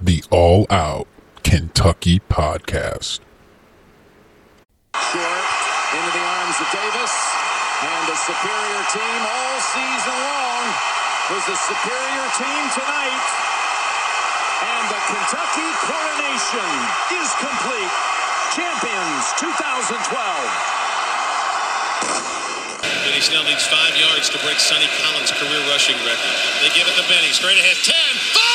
[0.00, 1.06] the All Out
[1.42, 3.18] Kentucky Podcast.
[4.94, 5.46] Short
[5.90, 7.14] into the arms of Davis,
[7.82, 10.64] and the superior team all season long
[11.34, 13.26] was the superior team tonight.
[14.58, 16.70] And the Kentucky coronation
[17.18, 17.94] is complete.
[18.54, 19.98] Champions 2012.
[23.06, 26.34] Benny Snell needs five yards to break Sonny Collins' career rushing record.
[26.62, 27.30] They give it to Benny.
[27.32, 27.76] Straight ahead.
[27.82, 28.47] 10, 5,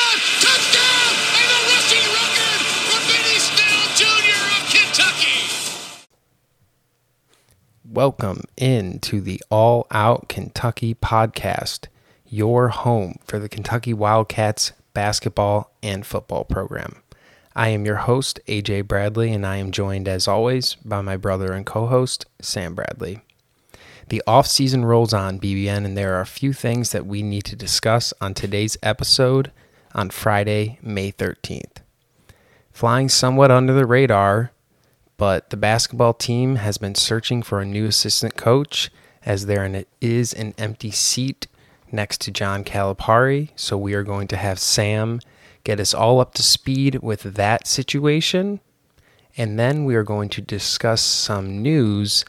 [7.94, 11.86] Welcome into the All Out Kentucky podcast,
[12.26, 16.96] your home for the Kentucky Wildcats basketball and football program.
[17.54, 21.52] I am your host, AJ Bradley, and I am joined as always by my brother
[21.52, 23.20] and co host, Sam Bradley.
[24.08, 27.44] The off season rolls on, BBN, and there are a few things that we need
[27.44, 29.52] to discuss on today's episode
[29.94, 31.76] on Friday, May 13th.
[32.72, 34.50] Flying somewhat under the radar,
[35.24, 38.90] but the basketball team has been searching for a new assistant coach
[39.24, 41.46] as there is an empty seat
[41.90, 43.48] next to John Calipari.
[43.56, 45.22] So we are going to have Sam
[45.64, 48.60] get us all up to speed with that situation.
[49.34, 52.26] And then we are going to discuss some news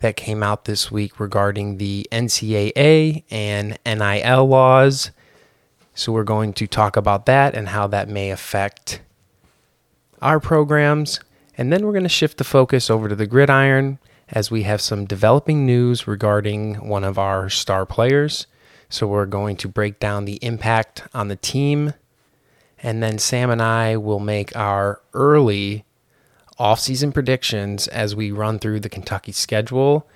[0.00, 5.12] that came out this week regarding the NCAA and NIL laws.
[5.94, 9.02] So we're going to talk about that and how that may affect
[10.20, 11.20] our programs.
[11.62, 14.80] And then we're going to shift the focus over to the gridiron as we have
[14.80, 18.48] some developing news regarding one of our star players.
[18.88, 21.94] So we're going to break down the impact on the team.
[22.82, 25.84] And then Sam and I will make our early
[26.58, 30.10] off-season predictions as we run through the Kentucky schedule.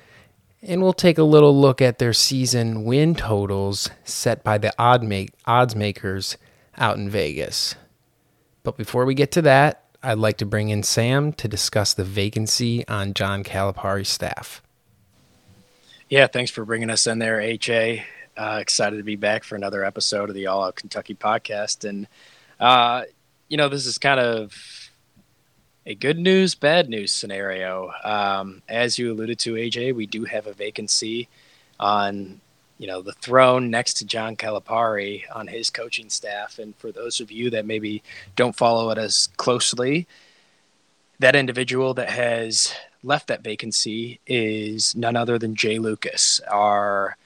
[0.62, 5.04] And we'll take a little look at their season win totals set by the odd
[5.04, 6.38] make, odds makers
[6.76, 7.76] out in Vegas.
[8.64, 12.04] But before we get to that, I'd like to bring in Sam to discuss the
[12.04, 14.62] vacancy on John Calipari's staff.
[16.08, 18.04] Yeah, thanks for bringing us in there, AJ.
[18.36, 21.88] Uh, excited to be back for another episode of the All Out Kentucky podcast.
[21.88, 22.06] And,
[22.60, 23.02] uh,
[23.48, 24.54] you know, this is kind of
[25.84, 27.90] a good news, bad news scenario.
[28.04, 31.28] Um, as you alluded to, AJ, we do have a vacancy
[31.80, 32.40] on
[32.78, 36.58] you know the throne next to John Calipari on his coaching staff.
[36.58, 38.02] And for those of you that maybe
[38.34, 40.06] don't follow it as closely,
[41.18, 47.16] that individual that has left that vacancy is none other than Jai Lucas, our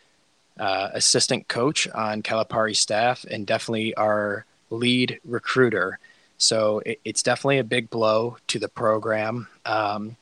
[0.59, 5.99] uh, assistant coach on Calipari's staff, and definitely our lead recruiter.
[6.39, 9.49] So it, it's definitely a big blow to the program.
[9.65, 10.17] Um,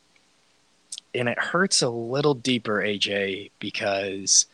[1.15, 4.47] and it hurts a little deeper, AJ, because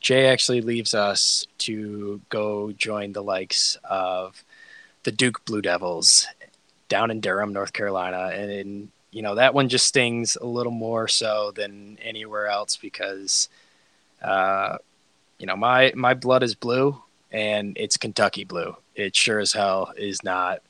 [0.00, 4.44] Jai actually leaves us to go join the likes of
[5.02, 6.26] the Duke Blue Devils
[6.88, 8.30] down in Durham, North Carolina.
[8.32, 12.76] And, and you know, that one just stings a little more so than anywhere else
[12.76, 13.48] because,
[14.22, 14.78] uh,
[15.38, 17.02] you know, my, my blood is blue
[17.32, 18.76] and it's Kentucky blue.
[18.94, 20.62] It sure as hell is not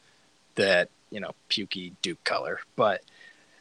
[0.56, 3.02] that you know pukey Duke color, but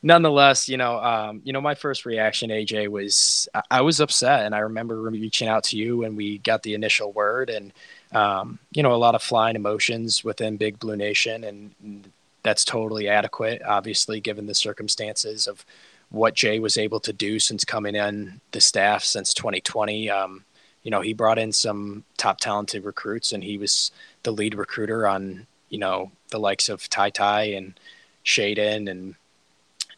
[0.06, 4.46] nonetheless, you know, um, you know, my first reaction, AJ, was I, I, was upset,
[4.46, 7.74] and I remember reaching out to you when we got the initial word, and
[8.14, 12.12] um, you know, a lot of flying emotions within Big Blue Nation, and,
[12.44, 15.66] that's totally adequate, obviously, given the circumstances of
[16.12, 20.12] what Jai was able to do since coming in the staff since 2020.
[20.12, 20.46] Um,
[20.84, 23.90] you know, he brought in some top talented recruits, and he was
[24.22, 27.80] the lead recruiter on you know the likes of TyTy and
[28.24, 29.16] Shaedon, and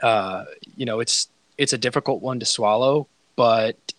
[0.02, 3.94] uh, you know it's it's a difficult one to swallow, but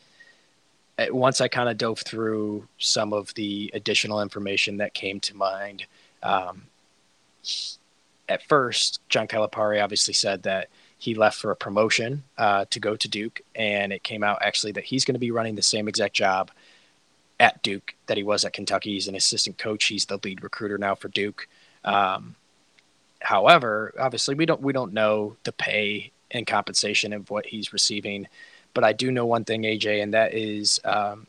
[1.11, 5.87] once I kind of dove through some of the additional information that came to mind,
[6.23, 6.63] um,
[8.29, 12.97] at first John Calipari obviously said that he left for a promotion uh, to go
[12.97, 15.89] to Duke, and it came out actually that he's going to be running the same
[15.89, 16.51] exact job
[17.39, 18.95] at Duke that he was at Kentucky.
[18.95, 19.85] He's an assistant coach.
[19.85, 21.49] He's the lead recruiter now for Duke.
[21.85, 22.35] Um,
[23.21, 28.29] however, obviously we don't we don't know the pay and compensation of what he's receiving,
[28.75, 31.27] but I do know one thing, AJ, and that is um,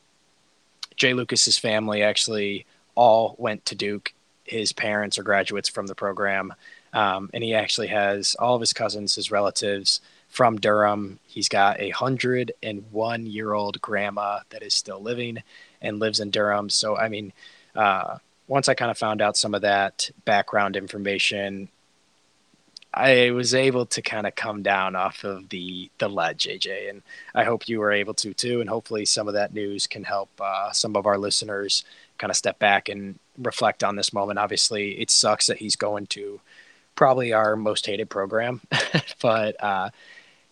[0.96, 2.66] Jai Lucas's family actually
[2.96, 4.14] all went to Duke.
[4.44, 6.54] His parents are graduates from the program,
[6.94, 11.20] um, and he actually has all of his cousins, his relatives from Durham.
[11.28, 15.42] He's got a hundred and one year old grandma that is still living
[15.82, 16.70] and lives in Durham.
[16.70, 17.34] So I mean.
[17.76, 18.18] Uh,
[18.50, 21.70] once I kind of found out some of that background information,
[23.00, 27.02] I was able to kind of come down off of the the ledge, AJ, and
[27.34, 28.60] I hope you were able to too.
[28.60, 31.86] And hopefully, some of that news can help uh, some of our listeners
[32.18, 34.38] kind of step back and reflect on this moment.
[34.38, 36.42] Obviously, it sucks that he's going to
[36.96, 38.60] probably our most hated program,
[39.22, 39.90] but uh,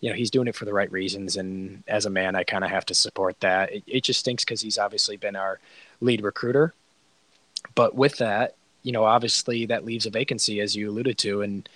[0.00, 1.36] you know he's doing it for the right reasons.
[1.36, 3.72] And as a man, I kind of have to support that.
[3.74, 5.60] It, it just stinks because he's obviously been our
[6.00, 6.72] lead recruiter.
[7.74, 11.68] But with that, you know, obviously that leaves a vacancy, as you alluded to, and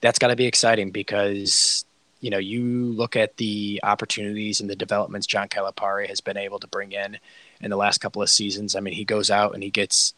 [0.00, 1.84] that's got to be exciting because
[2.20, 6.58] you know you look at the opportunities and the developments John Calipari has been able
[6.60, 7.18] to bring in
[7.60, 8.76] in the last couple of seasons.
[8.76, 10.14] I mean, he goes out and he gets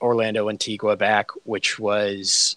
[0.00, 2.56] Orlando Antigua back, which was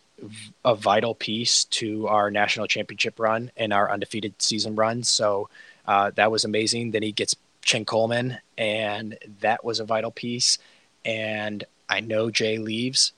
[0.65, 5.03] a vital piece to our national championship run and our undefeated season run.
[5.03, 5.49] So
[5.87, 6.91] uh, that was amazing.
[6.91, 10.57] Then he gets Chin Coleman, and that was a vital piece.
[11.05, 13.13] And I know Jai leaves,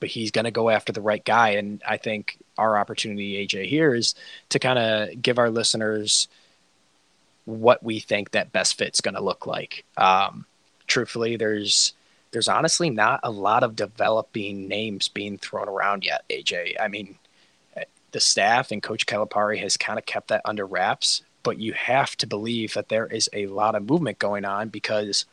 [0.00, 1.50] but he's going to go after the right guy.
[1.50, 4.14] And I think our opportunity, AJ, here is
[4.50, 6.28] to kind of give our listeners
[7.44, 9.84] what we think that best fit's going to look like.
[9.96, 10.44] Um,
[10.86, 11.94] truthfully, there's
[12.30, 16.24] there's honestly not a lot of developing names being thrown around yet.
[16.28, 17.16] AJ, I mean,
[18.12, 22.16] the staff and Coach Calipari has kind of kept that under wraps, but you have
[22.16, 25.24] to believe that there is a lot of movement going on because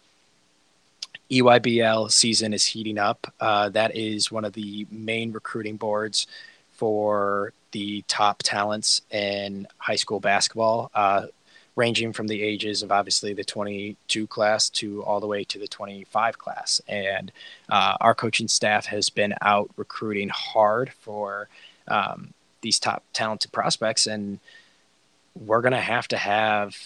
[1.31, 3.33] EYBL season is heating up.
[3.39, 6.27] Uh, that is one of the main recruiting boards
[6.73, 10.91] for the top talents in high school basketball.
[10.93, 11.27] Uh,
[11.75, 15.67] ranging from the ages of obviously the 22 class to all the way to the
[15.67, 16.81] 25 class.
[16.87, 17.31] And
[17.69, 21.49] uh, our coaching staff has been out recruiting hard for
[21.87, 24.07] um, these top talented prospects.
[24.07, 24.39] And
[25.35, 26.77] we're going to have to have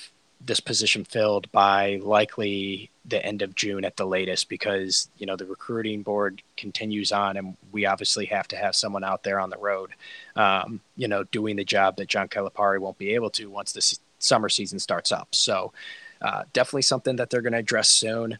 [0.43, 5.35] this position filled by likely the end of June at the latest because you know
[5.35, 9.49] the recruiting board continues on and we obviously have to have someone out there on
[9.49, 9.91] the road
[10.35, 13.99] um, you know doing the job that John Calipari won't be able to once this
[14.19, 15.29] summer season starts up.
[15.31, 15.73] So
[16.21, 18.37] uh, definitely something that they're going to address soon.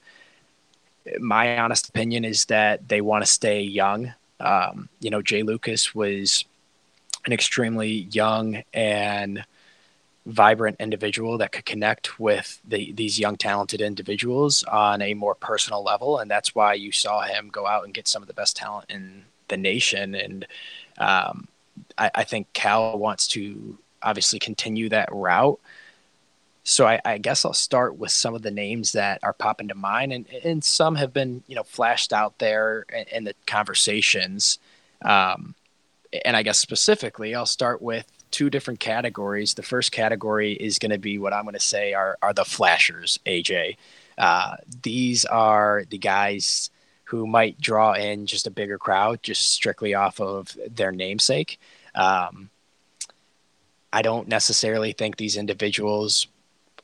[1.19, 4.13] My honest opinion is that they want to stay young.
[4.39, 6.45] Um, you know, Jai Lucas was
[7.25, 9.43] an extremely young and
[10.29, 15.83] vibrant individual that could connect with the, these young talented individuals on a more personal
[15.83, 18.55] level and that's why you saw him go out and get some of the best
[18.55, 20.47] talent in the nation and
[20.97, 21.47] um,
[21.97, 25.59] I, I, think cal wants to obviously continue that route.
[26.63, 29.75] So I, I, guess I'll start with some of the names that are popping to
[29.75, 34.59] mind, and and some have been you know flashed out there in, in the conversations.
[35.01, 35.55] Um,
[36.25, 39.53] and I guess specifically, I'll start with two different categories.
[39.53, 42.45] The first category is going to be what I'm going to say are are the
[42.45, 43.19] flashers.
[43.25, 43.77] AJ,
[44.17, 46.69] uh, these are the guys
[47.05, 51.59] who might draw in just a bigger crowd, just strictly off of their namesake.
[51.95, 52.51] Um,
[53.91, 56.27] I don't necessarily think these individuals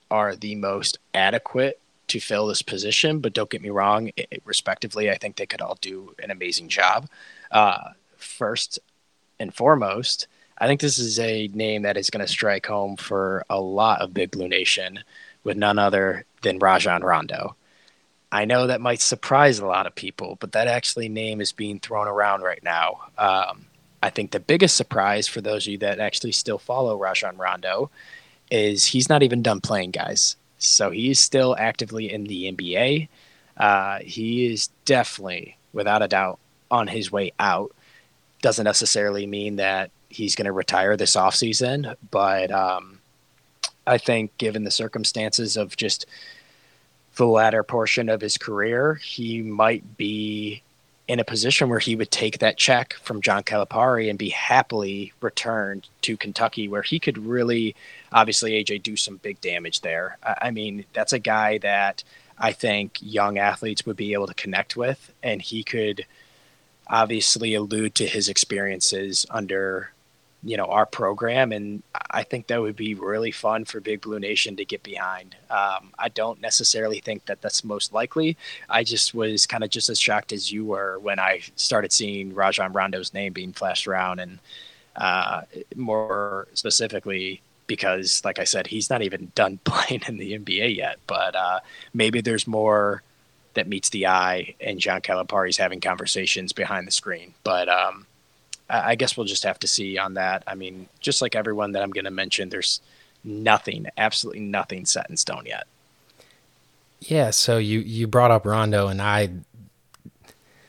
[0.09, 5.11] are the most adequate to fill this position, but don't get me wrong, it, respectively,
[5.11, 7.07] I think they could all do an amazing job.
[7.51, 8.79] Uh, first
[9.39, 13.45] and foremost, I think this is a name that is going to strike home for
[13.49, 14.99] a lot of Big Blue Nation
[15.43, 17.55] with none other than Rajon Rondo.
[18.31, 21.79] I know that might surprise a lot of people, but that actually name is being
[21.79, 23.07] thrown around right now.
[23.17, 23.65] Um,
[24.01, 27.89] I think the biggest surprise for those of you that actually still follow Rajon Rondo
[28.51, 30.35] is he's not even done playing, guys.
[30.57, 33.07] So he's still actively in the NBA.
[33.57, 37.73] Uh, he is definitely, without a doubt, on his way out.
[38.41, 42.99] Doesn't necessarily mean that he's going to retire this offseason, but um,
[43.85, 46.05] I think given the circumstances of just
[47.17, 50.61] the latter portion of his career, he might be
[51.07, 55.13] in a position where he would take that check from John Calipari and be happily
[55.21, 57.75] returned to Kentucky, where he could really,
[58.11, 60.17] obviously, AJ do some big damage there.
[60.23, 62.03] I mean, that's a guy that
[62.39, 66.05] I think young athletes would be able to connect with, and he could
[66.87, 69.91] obviously allude to his experiences under
[70.45, 74.19] you know our program and i think that would be really fun for big blue
[74.19, 75.35] nation to get behind.
[75.49, 78.37] Um, i don't necessarily think that that's most likely.
[78.69, 82.33] I just was kind of just as shocked as you were when i started seeing
[82.35, 84.39] rajon rondo's name being flashed around and
[84.95, 85.41] uh,
[85.75, 90.97] more specifically because like i said he's not even done playing in the nba yet
[91.07, 91.59] but uh,
[91.93, 93.01] maybe there's more
[93.55, 97.33] that meets the eye and john calipari's having conversations behind the screen.
[97.43, 98.05] But um,
[98.69, 100.43] I guess we'll just have to see on that.
[100.47, 102.81] I mean, just like everyone that I'm going to mention, there's
[103.23, 105.67] nothing, absolutely nothing set in stone yet.
[106.99, 107.29] Yeah.
[107.29, 109.29] So you you brought up Rondo, and I.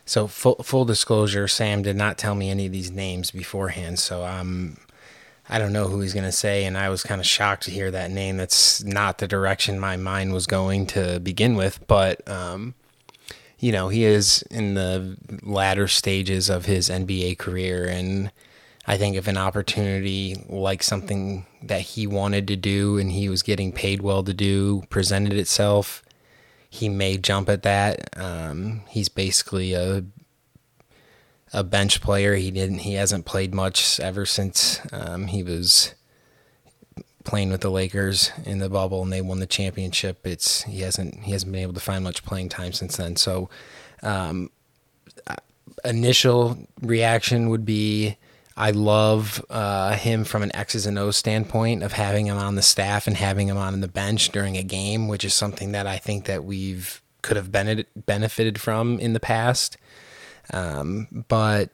[0.04, 4.24] So full full disclosure, Sam did not tell me any of these names beforehand, so
[4.24, 4.78] I'm.
[5.48, 7.70] I don't know who he's going to say, and I was kind of shocked to
[7.70, 8.36] hear that name.
[8.36, 12.74] That's not the direction my mind was going to begin with, but um,
[13.58, 17.86] you know, he is in the latter stages of his NBA career.
[17.86, 18.30] And
[18.86, 23.42] I think if an opportunity like something that he wanted to do and he was
[23.42, 26.02] getting paid well to do presented itself,
[26.68, 28.08] he may jump at that.
[28.18, 30.04] Um, he's basically a
[31.52, 32.34] a bench player.
[32.34, 32.80] He didn't.
[32.80, 35.94] He hasn't played much ever since um, he was
[37.26, 40.26] playing with the Lakers in the bubble and they won the championship.
[40.26, 43.16] It's he hasn't he hasn't been able to find much playing time since then.
[43.16, 43.50] So,
[44.02, 44.50] um,
[45.84, 48.16] initial reaction would be.
[48.58, 52.62] I love uh, him from an X's and O's standpoint of having him on the
[52.62, 55.98] staff and having him on the bench during a game, which is something that I
[55.98, 59.76] think that we've could have benefited from in the past
[60.52, 61.70] um, but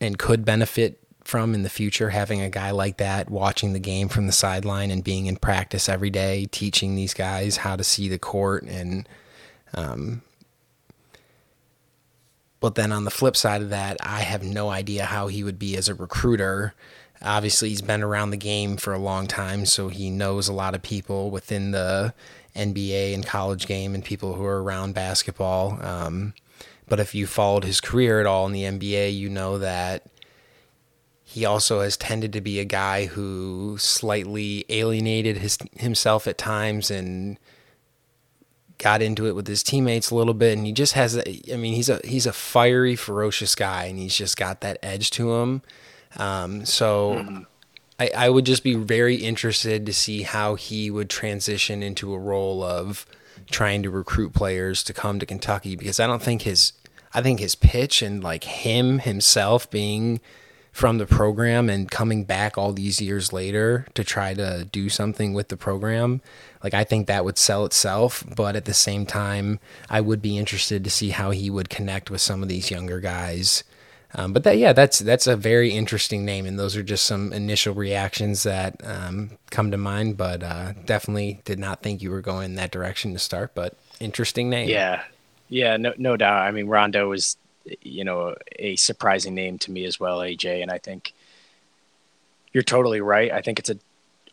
[0.00, 4.08] and could benefit from in the future having a guy like that watching the game
[4.08, 8.08] from the sideline and being in practice every day, teaching these guys how to see
[8.08, 9.08] the court and
[9.72, 10.22] um,
[12.64, 15.58] but then on the flip side of that, I have no idea how he would
[15.58, 16.72] be as a recruiter.
[17.20, 20.74] Obviously, he's been around the game for a long time, so he knows a lot
[20.74, 22.14] of people within the
[22.56, 25.78] NBA and college game and people who are around basketball.
[25.84, 26.32] Um,
[26.88, 30.06] but if you followed his career at all in the NBA, you know that
[31.34, 36.92] he also has tended to be a guy who slightly alienated his himself at times
[36.92, 37.40] and
[38.78, 41.74] got into it with his teammates a little bit and he just has I mean
[41.74, 45.62] he's a he's a fiery ferocious guy and he's just got that edge to him
[46.16, 47.44] um, so.
[47.96, 52.18] I, I would just be very interested to see how he would transition into a
[52.18, 53.06] role of
[53.52, 56.72] trying to recruit players to come to Kentucky because I don't think his
[57.12, 60.20] I think his pitch and like him himself being
[60.74, 65.32] from the program and coming back all these years later to try to do something
[65.32, 66.20] with the program
[66.64, 70.36] like I think that would sell itself but at the same time I would be
[70.36, 73.62] interested to see how he would connect with some of these younger guys
[74.16, 77.32] um, but that, yeah, that's that's a very interesting name, and those are just some
[77.32, 80.16] initial reactions that um, come to mind.
[80.16, 83.56] But uh, definitely did not think you were going that direction to start.
[83.56, 84.68] But interesting name.
[84.68, 85.02] Yeah,
[85.48, 86.42] yeah, no, no doubt.
[86.42, 87.36] I mean, Rondo was,
[87.80, 91.14] you know, a surprising name to me as well, AJ, and I think
[92.52, 93.32] you're totally right.
[93.32, 93.78] I think it's a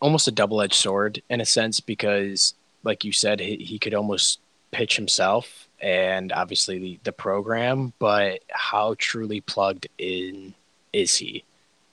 [0.00, 3.94] almost a double edged sword in a sense because, like you said, he, he could
[3.94, 4.40] almost
[4.72, 10.54] pitch himself and obviously the, the program, but how truly plugged in
[10.92, 11.44] is he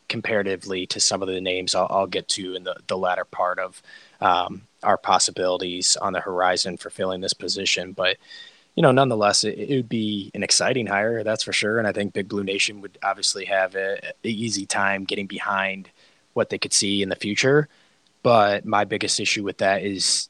[0.08, 3.60] comparatively to some of the names I'll, I'll get to in the, the latter part
[3.60, 3.82] of
[4.22, 7.92] um, our possibilities on the horizon for filling this position.
[7.92, 8.18] But,
[8.80, 11.80] you know, nonetheless, it, it, would be an exciting hire, that's for sure.
[11.80, 15.90] And I think Big Blue Nation would obviously have an easy time getting behind
[16.32, 17.68] what they could see in the future.
[18.24, 20.30] But my biggest issue with that is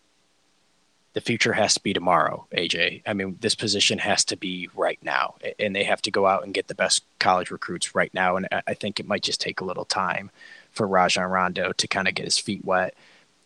[1.13, 3.03] the future has to be tomorrow, AJ.
[3.05, 6.43] I mean, this position has to be right now, and they have to go out
[6.43, 8.35] and get the best college recruits right now.
[8.35, 10.31] And I think it might just take a little time
[10.71, 12.95] for Rajon Rondo to kind of get his feet wet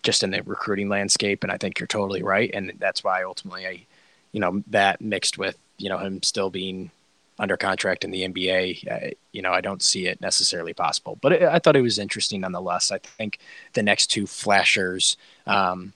[0.02, 1.44] just in the recruiting landscape.
[1.44, 2.50] And I think you're totally right.
[2.54, 3.86] And that's why ultimately I,
[4.34, 6.92] you know, that mixed with, you know, him still being
[7.40, 11.18] under contract in the NBA, you know, I don't see it necessarily possible.
[11.22, 12.92] But it, I thought it was interesting nonetheless.
[12.92, 13.40] I think
[13.74, 15.94] the next two flashers, um,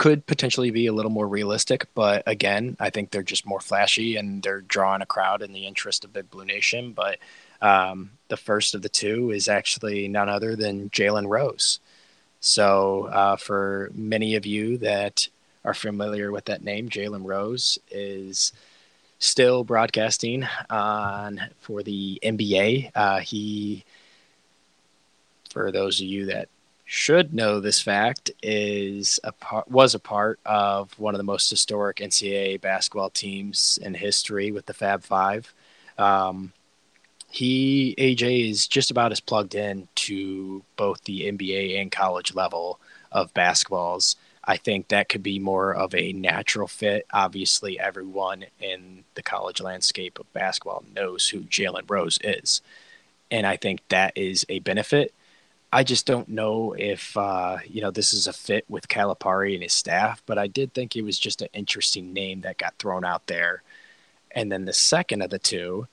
[0.00, 4.16] could potentially be a little more realistic, but again, I think they're just more flashy
[4.16, 6.92] and they're drawing a crowd in the interest of Big Blue Nation.
[6.94, 7.18] But
[7.60, 11.80] um, the first of the two is actually none other than Jalen Rose.
[12.40, 15.28] So, uh, for many of you that
[15.64, 18.52] are familiar with that name, Jalen Rose is
[19.18, 22.90] still broadcasting on for the NBA.
[22.94, 23.84] Uh, he,
[25.50, 26.48] for those of you that
[26.92, 31.48] should know this fact is a part was a part of one of the most
[31.48, 35.54] historic NCAA basketball teams in history with the Fab Five.
[35.98, 36.52] Um,
[37.30, 42.80] he AJ is just about as plugged in to both the NBA and college level
[43.12, 44.16] of basketballs.
[44.50, 47.06] I think that could be more of a natural fit.
[47.12, 52.60] Obviously, everyone in the college landscape of basketball knows who Jalen Rose is.
[53.30, 55.14] And I think that is a benefit
[55.72, 59.62] I just don't know if uh, you know this is a fit with Calipari and
[59.62, 63.04] his staff, but I did think it was just an interesting name that got thrown
[63.04, 63.62] out there.
[64.32, 65.86] And then the second of the two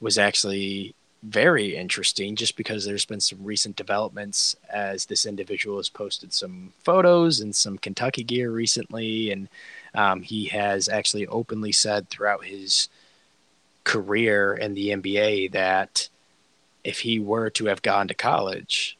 [0.00, 5.88] was actually very interesting just because there's been some recent developments as this individual has
[5.88, 9.32] posted some photos and some Kentucky gear recently.
[9.32, 9.48] And
[9.94, 12.88] um, he has actually openly said throughout his
[13.84, 16.08] career in the NBA that
[16.84, 18.96] if he were to have gone to college,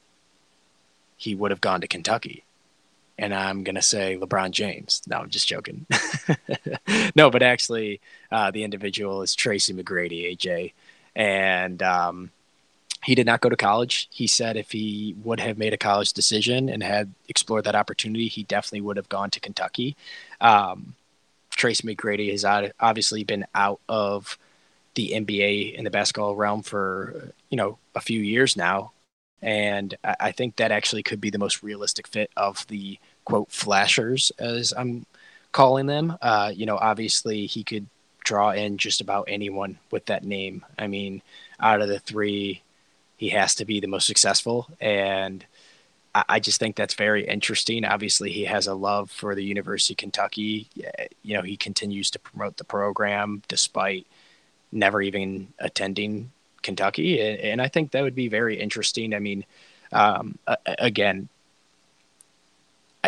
[1.16, 2.44] he would have gone to Kentucky.
[3.18, 5.02] and I'm gonna say LeBron James.
[5.06, 5.86] No, I'm just joking.
[7.16, 10.72] no, but actually, uh, the individual is Tracy McGrady, AJ,
[11.18, 12.30] and um,
[13.04, 14.08] he did not go to college.
[14.10, 18.28] He said if he would have made a college decision and had explored that opportunity,
[18.28, 19.96] he definitely would have gone to Kentucky.
[20.40, 20.94] Um,
[21.50, 24.38] Tracy McGrady has obviously been out of
[24.94, 28.92] the NBA in the basketball realm for you know a few years now,
[29.42, 34.30] and I think that actually could be the most realistic fit of the quote flashers
[34.38, 35.04] as I'm
[35.50, 36.16] calling them.
[36.22, 37.86] Uh, you know, obviously he could
[38.28, 40.64] draw in just about anyone with that name.
[40.78, 41.22] I mean,
[41.58, 42.62] out of the three,
[43.16, 45.44] he has to be the most successful and
[46.14, 47.84] I just think that's very interesting.
[47.84, 50.68] Obviously, he has a love for the University of Kentucky.
[51.22, 54.06] You know, he continues to promote the program despite
[54.72, 56.32] never even attending
[56.62, 59.14] Kentucky, and I think that would be very interesting.
[59.14, 59.44] I mean,
[59.92, 61.28] um, again,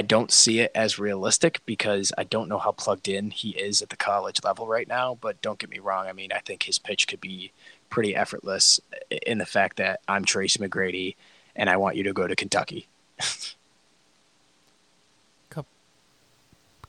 [0.01, 3.83] I don't see it as realistic because I don't know how plugged in he is
[3.83, 5.19] at the college level right now.
[5.21, 6.07] But don't get me wrong.
[6.07, 7.53] I mean, I think his pitch could be
[7.91, 8.81] pretty effortless
[9.27, 11.17] in the fact that I'm Tracy McGrady
[11.55, 12.89] and I want you to go to Kentucky.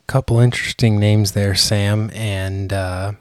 [0.07, 3.11] Couple interesting names there, Sam, and uh,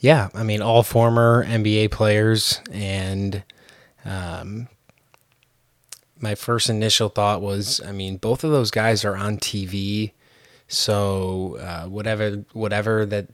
[0.00, 3.44] yeah, I mean all former NBA players, and
[4.04, 4.66] um,
[6.20, 10.12] my first initial thought was, I mean, both of those guys are on TV,
[10.68, 13.28] so uh, whatever whatever that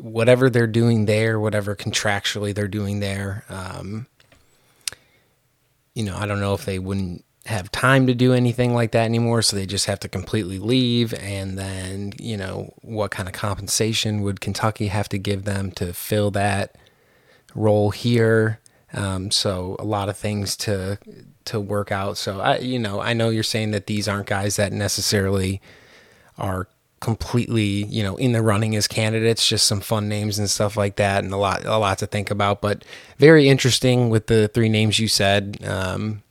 [0.00, 4.06] whatever they're doing there, whatever contractually they're doing there, um,
[5.94, 9.04] you know, I don't know if they wouldn't have time to do anything like that
[9.04, 11.12] anymore, so they just have to completely leave.
[11.14, 15.92] And then, you know, what kind of compensation would Kentucky have to give them to
[15.92, 16.76] fill that
[17.54, 18.60] role here?
[18.94, 20.98] Um, so a lot of things to
[21.46, 22.16] to work out.
[22.16, 25.60] So I, you know, I know you're saying that these aren't guys that necessarily
[26.38, 26.68] are
[27.00, 30.96] completely, you know, in the running as candidates, just some fun names and stuff like
[30.96, 32.60] that, and a lot, a lot to think about.
[32.60, 32.84] But
[33.18, 35.58] very interesting with the three names you said.
[35.64, 36.22] Um,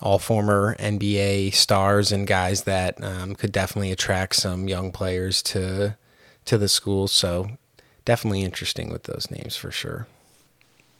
[0.00, 5.96] all former NBA stars and guys that um, could definitely attract some young players to
[6.44, 7.08] to the school.
[7.08, 7.50] So
[8.04, 10.06] definitely interesting with those names for sure.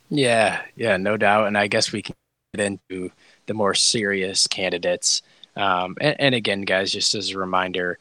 [0.09, 1.47] Yeah, yeah, no doubt.
[1.47, 2.15] And I guess we can
[2.57, 3.11] into
[3.45, 5.21] the more serious candidates.
[5.55, 7.99] Um, and, and again, guys, just as a reminder,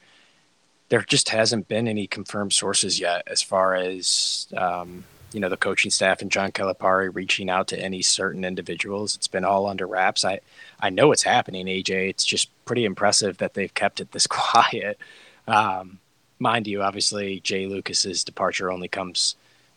[0.88, 5.56] there just hasn't been any confirmed sources yet as far as um, you know the
[5.58, 9.14] coaching staff and John Calipari reaching out to any certain individuals.
[9.14, 10.24] It's been all under wraps.
[10.24, 10.40] I
[10.80, 12.08] I know it's happening, AJ.
[12.08, 14.98] It's just pretty impressive that they've kept it this quiet.
[15.46, 15.98] Um,
[16.38, 19.34] mind you, obviously Jai Lucas's departure only comes,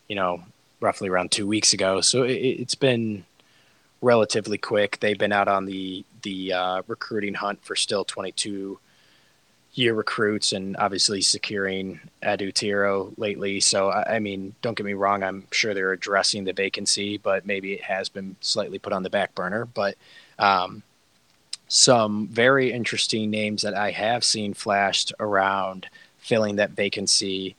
[0.08, 0.44] you know,
[0.80, 3.26] roughly around two weeks ago, so it, has been
[4.02, 5.00] relatively quick.
[5.00, 8.80] They've been out on the the uh, recruiting hunt for still 22
[9.74, 13.60] year recruits and obviously securing Adou Thiero lately.
[13.60, 17.46] So, I, I, mean, don't get me wrong, I'm sure they're addressing the vacancy, but
[17.46, 19.66] maybe it has been slightly put on the back burner.
[19.66, 19.96] But
[20.38, 20.84] um,
[21.68, 25.88] some very interesting names that I have seen flashed around
[26.18, 27.56] filling that vacancy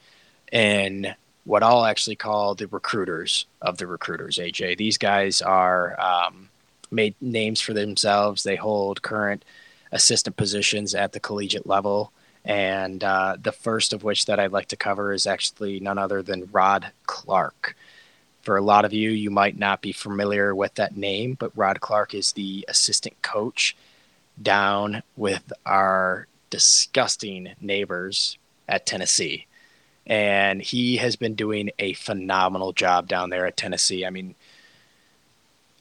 [0.52, 4.76] in what I'll actually call the recruiters of the recruiters, AJ.
[4.76, 6.48] These guys are um,
[6.90, 9.44] made names for themselves, they hold current
[9.90, 12.12] assistant positions at the collegiate level.
[12.44, 16.22] And uh, the first of which that I'd like to cover is actually none other
[16.22, 17.76] than Rod Clarke.
[18.42, 21.80] For a lot of you, you might not be familiar with that name, but Rod
[21.80, 23.76] Clarke is the assistant coach
[24.40, 29.46] down with our disgusting neighbors at Tennessee.
[30.06, 34.04] And he has been doing a phenomenal job down there at Tennessee.
[34.04, 34.34] I mean,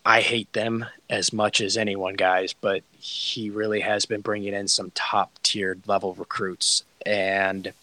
[0.06, 4.68] I hate them as much as anyone, guys, but he really has been bringing in
[4.68, 6.84] some top tiered level recruits.
[7.06, 7.74] And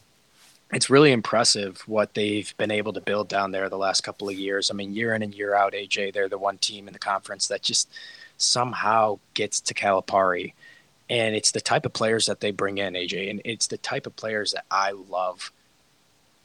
[0.72, 4.34] it's really impressive what they've been able to build down there the last couple of
[4.34, 4.70] years.
[4.70, 7.46] I mean, year in and year out, AJ, they're the one team in the conference
[7.48, 7.88] that just
[8.36, 10.52] somehow gets to Calipari.
[11.08, 13.30] And it's the type of players that they bring in, AJ.
[13.30, 15.52] And it's the type of players that I love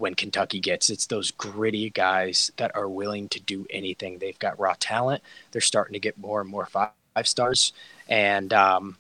[0.04, 0.89] when Kentucky gets.
[0.89, 4.20] It's those gritty guys that are willing to do anything.
[4.20, 5.24] They've got raw talent.
[5.52, 6.92] They're starting to get more and more five,
[7.24, 7.72] stars,
[8.10, 8.98] and um,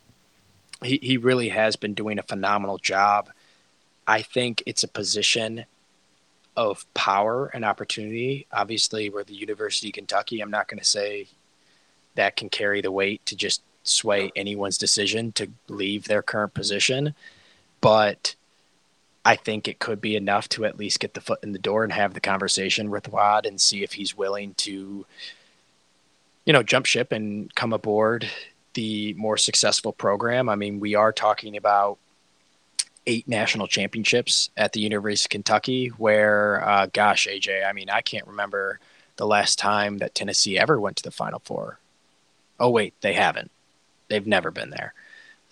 [0.81, 3.29] he he really has been doing a phenomenal job.
[4.07, 5.65] I think it's a position
[6.55, 8.47] of power and opportunity.
[8.53, 10.39] Obviously, we're the University of Kentucky.
[10.39, 11.27] I'm not going to say
[12.15, 17.13] that can carry the weight to just sway anyone's decision to leave their current position,
[17.81, 18.35] but
[19.25, 21.83] I think it could be enough to at least get the foot in the door
[21.83, 25.05] and have the conversation with Rod and see if he's willing to,
[26.45, 28.29] you know, jump ship and come aboard
[28.73, 30.49] the more successful program.
[30.49, 31.99] I mean, we are talking about
[33.05, 38.01] eight national championships at the University of Kentucky, where, uh, gosh, AJ, I mean, I
[38.01, 38.79] can't remember
[39.17, 41.79] the last time that Tennessee ever went to the Final Four.
[42.59, 43.51] Oh, wait, they haven't.
[44.09, 44.93] They've never been there.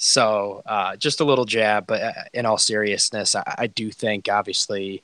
[0.04, 4.28] So uh, just a little jab, but uh, in all seriousness, I, I do think,
[4.32, 5.04] obviously,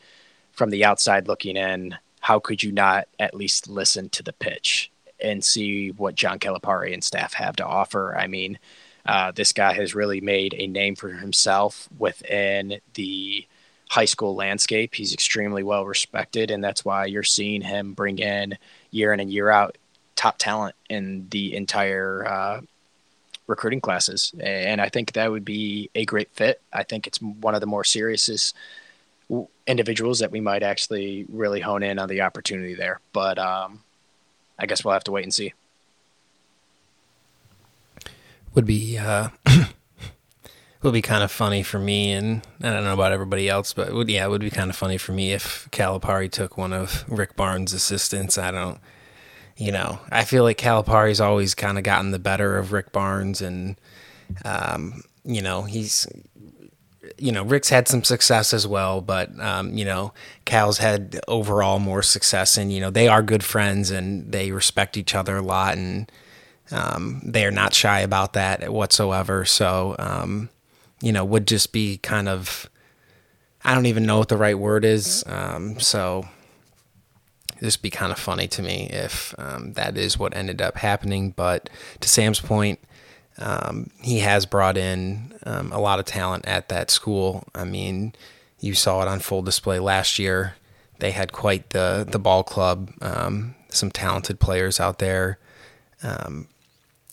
[0.53, 4.89] from the outside looking in, how could you not at least listen to the pitch
[5.19, 8.17] and see what John Calipari and staff have to offer?
[8.17, 8.57] I mean,
[9.05, 13.45] uh, this guy has really made a name for himself within the
[13.91, 14.95] high school landscape.
[14.95, 18.57] He's extremely well respected, and that's why you're seeing him bring in
[18.89, 19.77] year in and year out
[20.15, 22.61] top talent in the entire uh,
[23.47, 24.33] recruiting classes.
[24.39, 26.61] And I think that would be a great fit.
[26.71, 28.53] I think it's one of the more serious
[29.65, 32.99] individuals that we might actually really hone in on the opportunity there.
[33.13, 33.81] But um,
[34.59, 35.53] I guess we'll have to wait and see.
[38.53, 39.29] Would be uh,
[40.81, 43.93] would be kind of funny for me, and I don't know about everybody else, but
[43.93, 47.05] would yeah, it would be kind of funny for me if Calipari took one of
[47.07, 48.37] Rick Barnes' assistants.
[48.37, 48.79] I don't
[49.57, 53.41] you know, I feel like Calipari's always kind of gotten the better of Rick Barnes,
[53.41, 53.79] and
[54.45, 56.07] um, you know, he's
[57.17, 60.13] you know, Rick's had some success as well, but um, you know,
[60.45, 64.97] Cal's had overall more success, and you know, they are good friends and they respect
[64.97, 66.11] each other a lot, and
[66.71, 69.45] um, they are not shy about that whatsoever.
[69.45, 70.49] So, um,
[71.01, 72.69] you know, would just be kind of,
[73.63, 75.23] I don't even know what the right word is.
[75.27, 76.27] Um, so,
[77.59, 81.31] this be kind of funny to me if um, that is what ended up happening.
[81.31, 82.79] But to Sam's point,
[83.39, 87.43] um, he has brought in um, a lot of talent at that school.
[87.53, 88.13] I mean,
[88.59, 90.55] you saw it on full display last year.
[90.99, 95.37] They had quite the the ball club, um, some talented players out there,
[96.01, 96.47] um,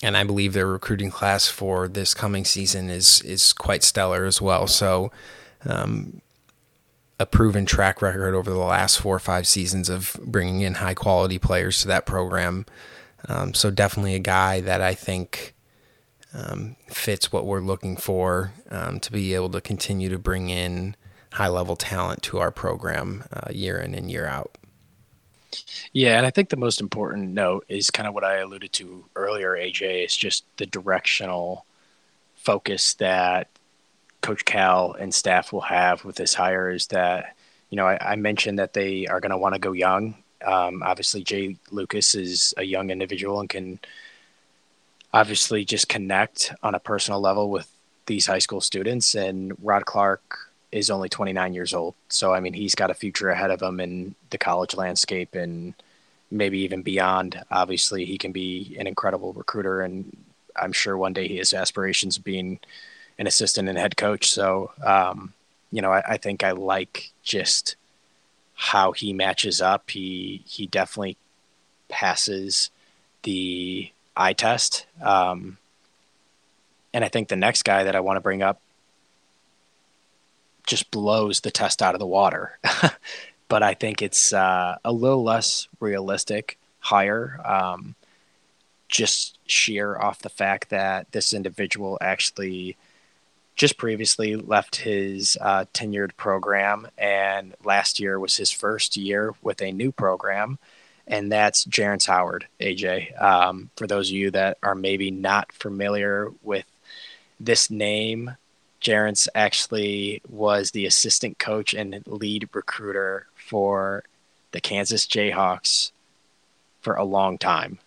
[0.02, 4.40] and I believe their recruiting class for this coming season is is quite stellar as
[4.40, 4.66] well.
[4.66, 5.12] So
[5.66, 6.22] um,
[7.18, 10.94] a proven track record over the last four or five seasons of bringing in high
[10.94, 12.66] quality players to that program.
[13.28, 15.54] Um, so definitely a guy that I think
[16.34, 20.96] um, fits what we're looking for um, to be able to continue to bring in
[21.32, 24.58] high level talent to our program uh, year in and year out.
[25.92, 29.04] Yeah, and I think the most important note is kind of what I alluded to
[29.14, 31.64] earlier, AJ, is just the directional
[32.34, 33.48] focus that
[34.24, 37.36] Coach Cal and staff will have with this hire is that,
[37.68, 40.14] you know, I, I mentioned that they are going to want to go young.
[40.42, 43.78] Um, obviously, Jai Lucas is a young individual and can
[45.12, 47.70] obviously just connect on a personal level with
[48.06, 49.14] these high school students.
[49.14, 50.38] And Rod Clarke
[50.72, 51.94] is only 29 years old.
[52.08, 55.74] So, I mean, he's got a future ahead of him in the college landscape and
[56.30, 57.42] maybe even beyond.
[57.50, 59.82] Obviously, he can be an incredible recruiter.
[59.82, 60.16] And
[60.56, 62.58] I'm sure one day he has aspirations of being–
[63.18, 64.30] an assistant and head coach.
[64.30, 65.32] So, um,
[65.70, 67.76] you know, I, I, think I like just
[68.54, 69.90] how he matches up.
[69.90, 71.16] He he definitely
[71.88, 72.70] passes
[73.22, 74.86] the eye test.
[75.02, 75.58] Um,
[76.92, 78.60] and I think the next guy that I want to bring up
[80.66, 82.58] just blows the test out of the water.
[83.48, 87.40] but I think it's uh, a little less realistic hire.
[87.44, 87.94] Um,
[88.88, 92.76] just sheer off the fact that this individual actually
[93.56, 99.62] just previously left his uh, tenured program, and last year was his first year with
[99.62, 100.58] a new program,
[101.06, 103.20] and that's Jerrance Howard, AJ.
[103.20, 106.66] Um, for those of you that are maybe not familiar with
[107.38, 108.36] this name,
[108.80, 114.04] Jerrance actually was the assistant coach and lead recruiter for
[114.52, 115.90] the Kansas Jayhawks
[116.80, 117.78] for a long time.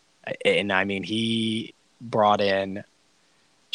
[0.44, 2.84] And I mean, he brought in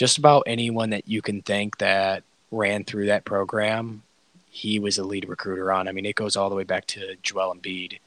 [0.03, 4.03] just about anyone that you can think that ran through that program,
[4.51, 5.87] he was a lead recruiter on.
[5.87, 8.01] I mean, it goes all the way back to Joel Embiid.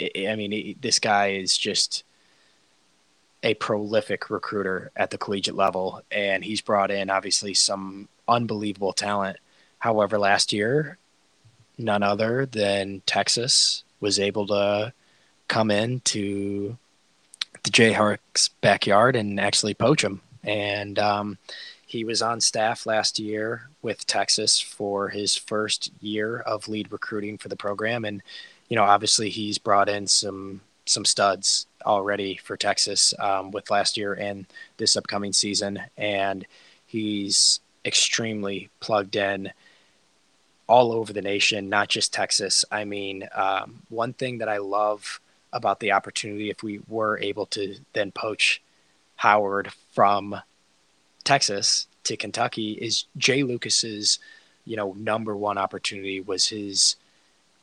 [0.00, 2.04] I mean, this guy is just
[3.42, 9.38] a prolific recruiter at the collegiate level, and he's brought in obviously some unbelievable talent.
[9.80, 10.98] However, last year,
[11.76, 14.92] none other than Texas was able to
[15.48, 16.78] come in to
[17.64, 21.38] the Jayhawks' backyard and actually poach him and um,
[21.86, 27.38] he was on staff last year with Texas for his first year of lead recruiting
[27.38, 28.22] for the program, and
[28.68, 33.96] you know, obviously, he's brought in some some studs already for Texas um, with last
[33.96, 34.46] year and
[34.78, 36.46] this upcoming season, and
[36.86, 39.50] he's extremely plugged in
[40.66, 42.64] all over the nation, not just Texas.
[42.70, 45.20] I mean, um, one thing that I love
[45.52, 48.62] about the opportunity, if we were able to then poach
[49.16, 50.40] Howard from
[51.24, 54.20] Texas to Kentucky is Jai Lucas's,
[54.64, 56.94] you know, number one opportunity was his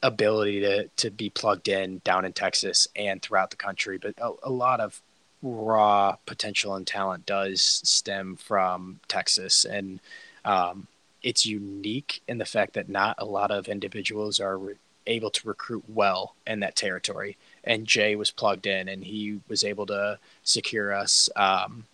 [0.04, 3.98] ability to to be plugged in down in Texas and throughout the country.
[3.98, 5.02] But a, a lot of
[5.42, 10.02] raw potential and talent does stem from Texas, and
[10.44, 10.88] um,
[11.24, 14.74] it's unique in the fact that not a lot of individuals are re-
[15.08, 17.38] able to recruit well in that territory.
[17.64, 21.86] And Jai was plugged in, and he was able to secure us um,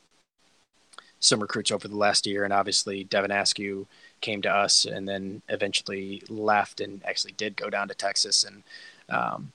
[1.21, 2.43] some recruits over the last year.
[2.43, 3.87] And obviously, Devin Askew
[4.19, 8.43] came to us, and then eventually left, and actually did go down to Texas.
[8.43, 8.63] And
[9.07, 9.53] um,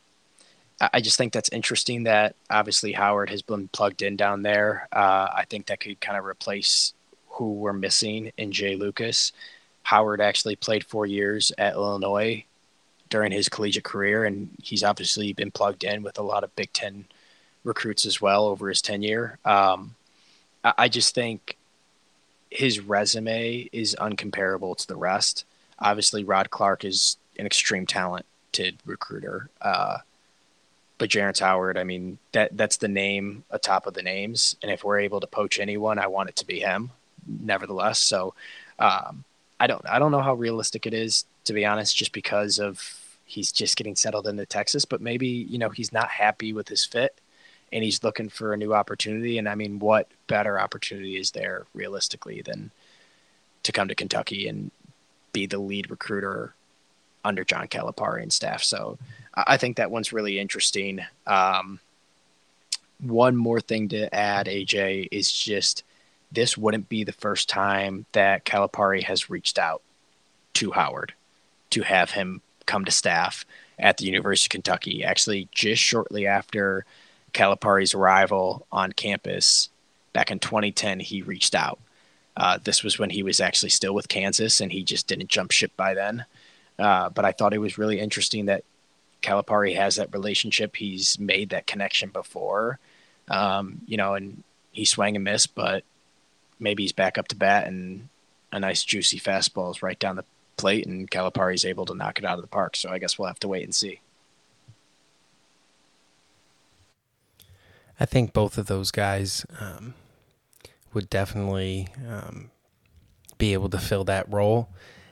[0.81, 4.89] I just think that's interesting that obviously Howard has been plugged in down there.
[4.93, 6.95] Uh, I think that could kind of replace
[7.29, 9.33] who we're missing in Jai Lucas.
[9.83, 12.45] Howard actually played four years at Illinois
[13.09, 16.73] during his collegiate career, and he's obviously been plugged in with a lot of Big
[16.73, 17.05] Ten
[17.63, 19.39] recruits as well over his tenure.
[19.45, 19.95] Um,
[20.65, 21.56] I just think
[22.51, 25.45] his resume is uncomparable to the rest.
[25.79, 29.51] Obviously, Rod Clarke is an extreme talented recruiter.
[29.61, 29.99] Uh,
[30.99, 34.57] but Jerrance Howard, I mean, that that's the name atop of the names.
[34.63, 36.91] And if we're able to poach anyone, I want it to be him.
[37.27, 38.35] Nevertheless, so
[38.79, 39.25] um,
[39.59, 43.01] I don't I don't know how realistic it is to be honest, just because of
[43.25, 44.85] he's just getting settled into Texas.
[44.85, 47.19] But maybe you know he's not happy with his fit,
[47.77, 49.37] and he's looking for a new opportunity.
[49.37, 52.71] And I mean, what better opportunity is there realistically than
[53.65, 54.71] to come to Kentucky and
[55.35, 56.55] be the lead recruiter
[57.23, 58.63] under John Calipari and staff?
[58.63, 58.97] So
[59.35, 61.01] I think that one's really interesting.
[61.27, 61.79] Um,
[62.99, 65.85] one more thing to add, AJ, is just
[66.33, 69.83] this wouldn't be the first time that Calipari has reached out
[70.55, 71.13] to Howard
[71.69, 73.45] to have him come to staff
[73.79, 75.05] at the University of Kentucky.
[75.05, 76.87] Actually, just shortly after
[77.37, 79.69] Calipari's arrival on campus
[80.15, 81.79] back in 2010, he reached out.
[82.35, 85.51] Uh, this was when he was actually still with Kansas, and he just didn't jump
[85.51, 86.25] ship by then.
[86.79, 88.65] Uh, but I thought it was really interesting that
[89.23, 90.77] Calipari has that relationship.
[90.77, 92.79] He's made that connection before,
[93.29, 95.85] um, you know, and he swang and missed, but
[96.59, 98.09] maybe he's back up to bat and
[98.53, 100.25] a nice juicy fastball is right down the
[100.57, 102.77] plate, and Calipari's able to knock it out of the park.
[102.77, 104.01] So I guess we'll have to wait and see.
[107.99, 109.95] I think both of those guys um,
[110.93, 112.51] would definitely um,
[113.39, 114.69] be able to fill that role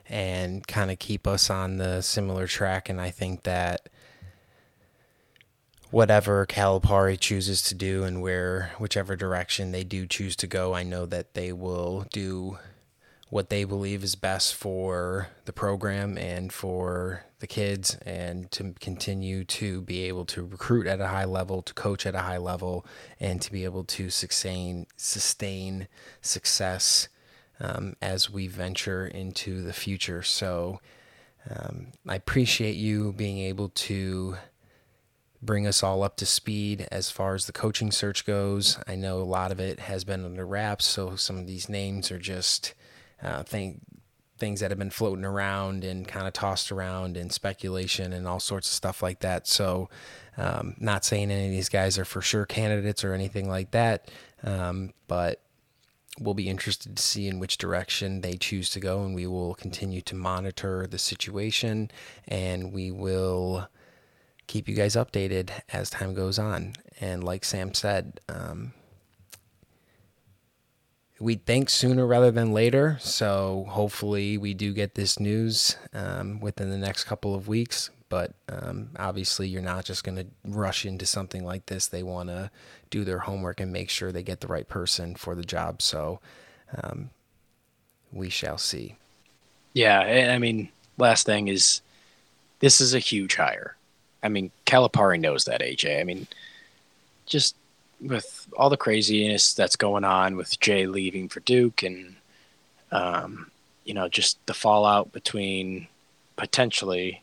[0.09, 2.89] and kind of keep us on the similar track.
[2.89, 3.89] And I think that
[5.91, 10.83] whatever Calipari chooses to do and where whichever direction they do choose to go, I
[10.83, 12.59] know that they will do
[13.35, 19.45] what they believe is best for the program and for the kids and to continue
[19.45, 22.87] to be able to recruit at a high level, to coach at a high level,
[23.19, 25.89] and to be able to sustain sustain
[26.21, 27.09] success
[27.59, 30.23] um, as we venture into the future.
[30.23, 30.79] So
[31.51, 34.37] um, I appreciate you being able to
[35.43, 38.79] bring us all up to speed as far as the coaching search goes.
[38.87, 42.13] I know a lot of it has been under wraps, so some of these names
[42.13, 42.75] are just
[43.23, 43.81] uh, thing,
[44.39, 48.41] things that have been floating around and kind of tossed around and speculation and all
[48.41, 49.47] sorts of stuff like that.
[49.47, 49.89] So,
[50.37, 54.11] um, not saying any of these guys are for sure candidates or anything like that,
[54.43, 55.41] um, but
[56.19, 59.55] we'll be interested to see in which direction they choose to go, and we will
[59.55, 61.91] continue to monitor the situation
[62.29, 63.69] and we will
[64.47, 66.75] keep you guys updated as time goes on.
[67.01, 68.73] And like Sam said, um,
[71.21, 72.99] we think sooner rather than later.
[73.01, 77.91] So hopefully we do get this news um, within the next couple of weeks.
[78.09, 81.87] But um, obviously, you're not just going to rush into something like this.
[81.87, 82.51] They want to
[82.91, 85.83] do their homework and make sure they get the right person for the job.
[85.83, 86.21] So
[86.83, 87.11] um,
[88.13, 88.95] we shall see.
[89.73, 89.99] Yeah,
[90.33, 91.81] I mean, last thing is
[92.61, 93.77] this is a huge hire.
[94.23, 96.01] I mean, Calipari knows that, AJ.
[96.01, 96.27] I mean,
[97.27, 97.57] just
[98.05, 102.17] with all the craziness that's going on with Jai leaving for Duke and,
[102.93, 103.51] um,
[103.85, 105.89] you know, just the fallout between
[106.37, 107.23] potentially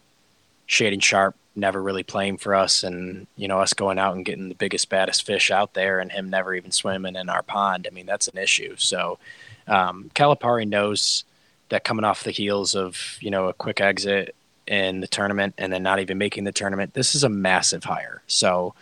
[0.68, 4.50] Shaedon Sharp never really playing for us and, you know, us going out and getting
[4.50, 7.88] the biggest, baddest fish out there and him never even swimming in our pond.
[7.90, 8.76] I mean, that's an issue.
[8.78, 9.20] So
[9.68, 11.26] um, Calipari knows
[11.70, 14.36] that coming off the heels of, you know, a quick exit
[14.68, 16.94] in the tournament and then not even making the tournament.
[16.94, 18.22] This is a massive hire.
[18.28, 18.74] So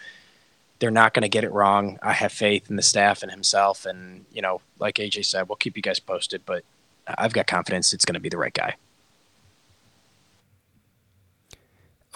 [0.80, 2.00] they're not going to get it wrong.
[2.02, 3.86] I have faith in the staff and himself.
[3.86, 6.64] And, you know, like AJ said, we'll keep you guys posted, but
[7.08, 8.76] I've got confidence it's going to be the right guy.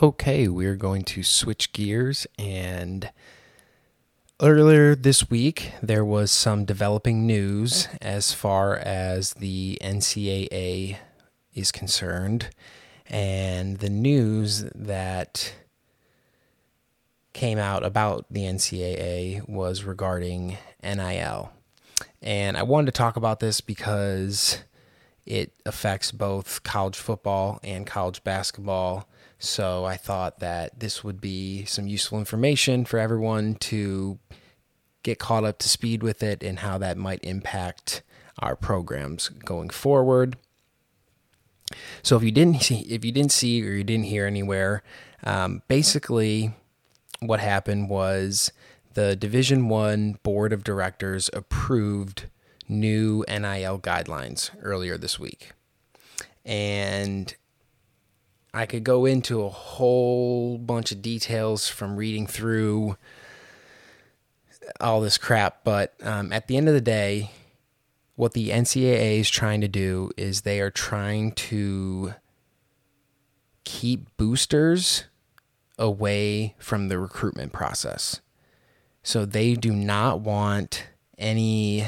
[0.01, 3.11] Okay, we're going to switch gears and
[4.41, 10.97] Earlier this week, there was some developing news as far as the NCAA
[11.53, 12.49] is concerned.
[13.05, 15.53] And the news that
[17.33, 21.51] came out about the NCAA was regarding NIL.
[22.21, 24.63] And I wanted to talk about this because
[25.25, 29.07] it affects both college football and college basketball.
[29.39, 34.19] So I thought that this would be some useful information for everyone to
[35.03, 38.03] get caught up to speed with it and how that might impact
[38.39, 40.37] our programs going forward.
[42.01, 44.83] So if you didn't see, if you didn't see or you didn't hear anywhere,
[45.25, 46.53] um, basically
[47.27, 48.51] what happened was
[48.93, 52.25] the Division One Board of Directors approved
[52.67, 55.51] new NIL guidelines earlier this week,
[56.45, 57.35] and
[58.53, 62.97] I could go into a whole bunch of details from reading through
[64.79, 67.31] all this crap, but um, at the end of the day,
[68.15, 72.13] what the NCAA is trying to do is they are trying to
[73.63, 75.05] keep boosters
[75.77, 78.21] away from the recruitment process.
[79.01, 80.85] So they do not want
[81.17, 81.85] any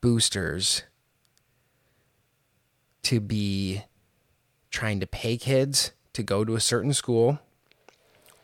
[0.00, 0.84] boosters
[3.02, 3.82] to be
[4.70, 7.40] trying to pay kids to go to a certain school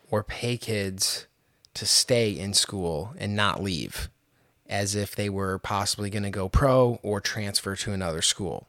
[0.09, 1.27] or pay kids
[1.73, 4.09] to stay in school and not leave
[4.69, 8.67] as if they were possibly going to go pro or transfer to another school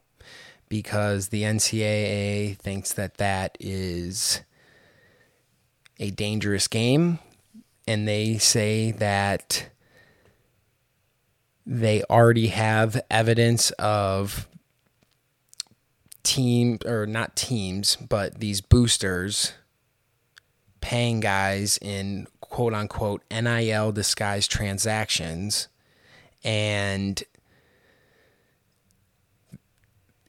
[0.69, 4.43] because the NCAA thinks that that is
[5.99, 7.19] a dangerous game
[7.87, 9.69] and they say that
[11.67, 14.49] they already have evidence of
[16.23, 19.55] team or not teams but these boosters
[20.81, 25.69] paying guys in quote unquote NIL disguised transactions
[26.45, 27.23] and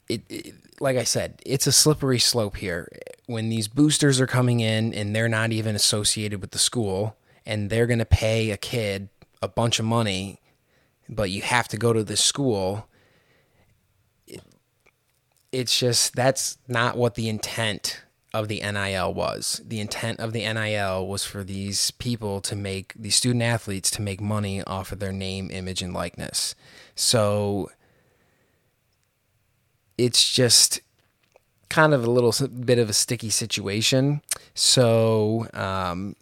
[0.07, 2.89] it, it, like I said, it's a slippery slope here.
[3.25, 7.69] When these boosters are coming in and they're not even associated with the school and
[7.69, 9.09] they're going to pay a kid
[9.41, 10.41] a bunch of money,
[11.07, 12.87] but you have to go to this school,
[14.27, 14.41] it,
[15.51, 19.61] it's just that's not what the intent of the NIL was.
[19.65, 24.01] The intent of the NIL was for these people to make these student athletes to
[24.01, 26.53] make money off of their name, image, and likeness.
[26.93, 27.71] So
[29.99, 30.81] it's just
[31.69, 34.21] kind of a little bit of a sticky situation.
[34.53, 36.15] So um,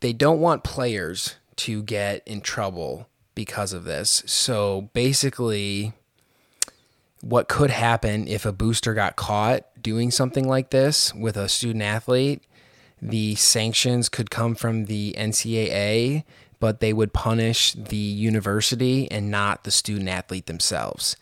[0.00, 4.22] they don't want players to get in trouble because of this.
[4.26, 5.92] So basically
[7.20, 11.82] what could happen if a booster got caught doing something like this with a student
[11.82, 12.42] athlete.
[13.00, 16.24] The sanctions could come from the NCAA,
[16.62, 21.16] but they would punish the university and not the student athlete themselves.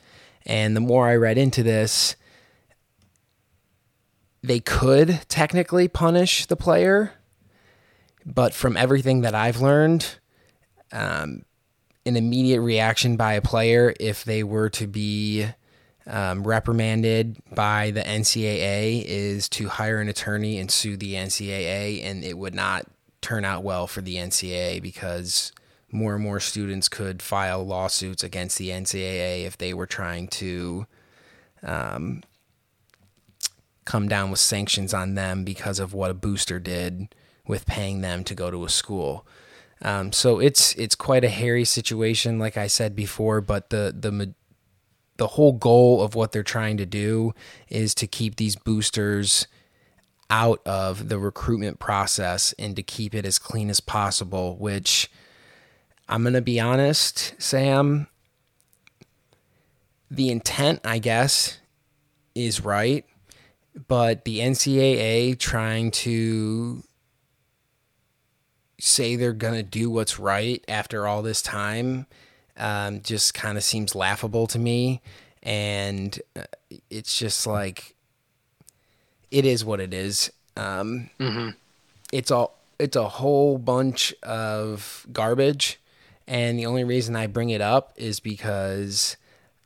[0.44, 2.14] And the more I read into this,
[4.42, 7.14] they could technically punish the player,
[8.26, 10.18] but from everything that I've learned,
[10.92, 11.46] um,
[12.04, 15.46] an immediate reaction by a player if they were to be
[16.06, 22.24] um, reprimanded by the NCAA is to hire an attorney and sue the NCAA, and
[22.24, 22.84] it would not
[23.20, 25.52] turn out well for the NCAA because
[25.92, 30.86] more and more students could file lawsuits against the NCAA if they were trying to
[31.62, 32.22] um,
[33.84, 37.14] come down with sanctions on them because of what a booster did
[37.46, 39.26] with paying them to go to a school.
[39.82, 43.40] Um, so it's it's quite a hairy situation, like I said before.
[43.40, 44.34] But the the
[45.16, 47.34] the whole goal of what they're trying to do
[47.68, 49.46] is to keep these boosters
[50.30, 55.10] out of the recruitment process and to keep it as clean as possible, which
[56.08, 58.06] I'm going to be honest, Sam,
[60.10, 61.58] the intent, I guess,
[62.34, 63.04] is right,
[63.88, 66.84] but the NCAA trying to
[68.78, 72.06] say they're going to do what's right after all this time
[72.56, 75.02] um, just kind of seems laughable to me.
[75.42, 76.44] And uh,
[76.88, 77.94] it's just like,
[79.30, 80.30] it is what it is.
[80.56, 81.50] Um, mm-hmm.
[82.12, 85.78] It's all it's a whole bunch of garbage,
[86.26, 89.16] and the only reason I bring it up is because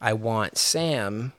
[0.01, 1.33] I want Sam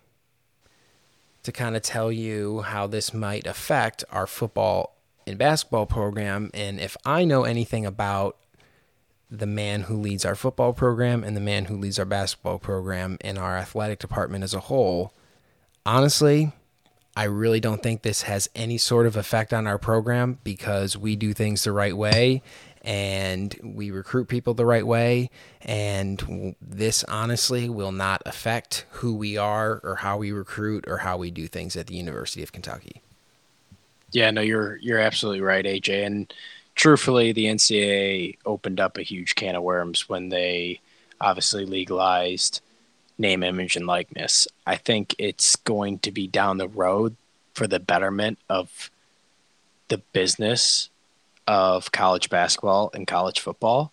[1.43, 4.95] to kind of tell you how this might affect our football
[5.27, 8.37] and basketball program, and if I know anything about
[9.29, 13.17] the man who leads our football program and the man who leads our basketball program
[13.21, 15.13] and our athletic department as a whole,
[15.85, 16.51] honestly,
[17.15, 21.15] I really don't think this has any sort of effect on our program because we
[21.15, 22.41] do things the right way
[22.85, 25.29] and we recruit people the right way.
[25.61, 31.17] And this honestly will not affect who we are or how we recruit or how
[31.17, 33.01] we do things at the University of Kentucky.
[34.11, 36.05] Yeah, no, you're you're absolutely right, AJ.
[36.05, 36.33] And
[36.75, 40.79] truthfully, the NCAA opened up a huge can of worms when they
[41.19, 42.61] obviously legalized
[43.17, 44.47] name, image, and likeness.
[44.65, 47.15] I think it's going to be down the road
[47.53, 48.91] for the betterment of
[49.87, 50.89] the business
[51.47, 53.91] of college basketball and college football.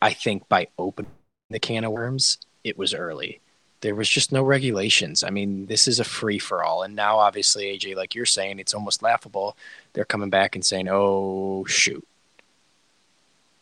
[0.00, 1.10] I think by opening
[1.50, 3.40] the can of worms, it was early.
[3.80, 5.22] There was just no regulations.
[5.22, 6.82] I mean, this is a free for all.
[6.82, 9.56] And now, obviously, AJ, like you're saying, it's almost laughable.
[9.92, 12.06] They're coming back and saying, oh, shoot.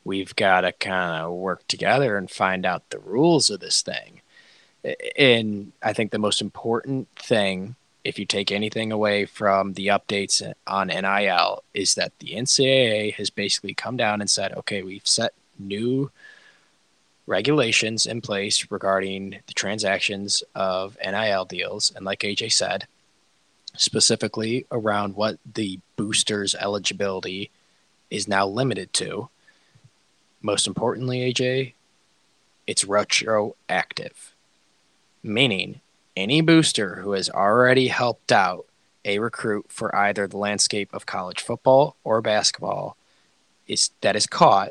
[0.04, 4.21] We've got to kind of work together and find out the rules of this thing.
[5.16, 10.42] And I think the most important thing if you take anything away from the updates
[10.66, 15.32] on NIL, is that the NCAA has basically come down and said, okay, we've set
[15.58, 16.10] new
[17.26, 21.92] regulations in place regarding the transactions of NIL deals.
[21.94, 22.86] And like AJ said,
[23.76, 27.50] specifically around what the boosters' eligibility
[28.10, 29.28] is now limited to.
[30.42, 31.74] Most importantly, AJ,
[32.66, 34.31] it's retroactive,
[35.22, 35.80] meaning
[36.16, 38.66] any booster who has already helped out
[39.04, 42.96] a recruit for either the landscape of college football or basketball
[43.66, 44.70] is that is caught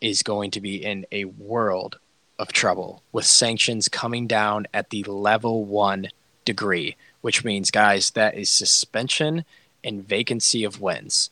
[0.00, 1.98] is going to be in a world
[2.38, 6.08] of trouble with sanctions coming down at the level 1
[6.44, 9.44] degree which means guys that is suspension
[9.82, 11.30] and vacancy of wins.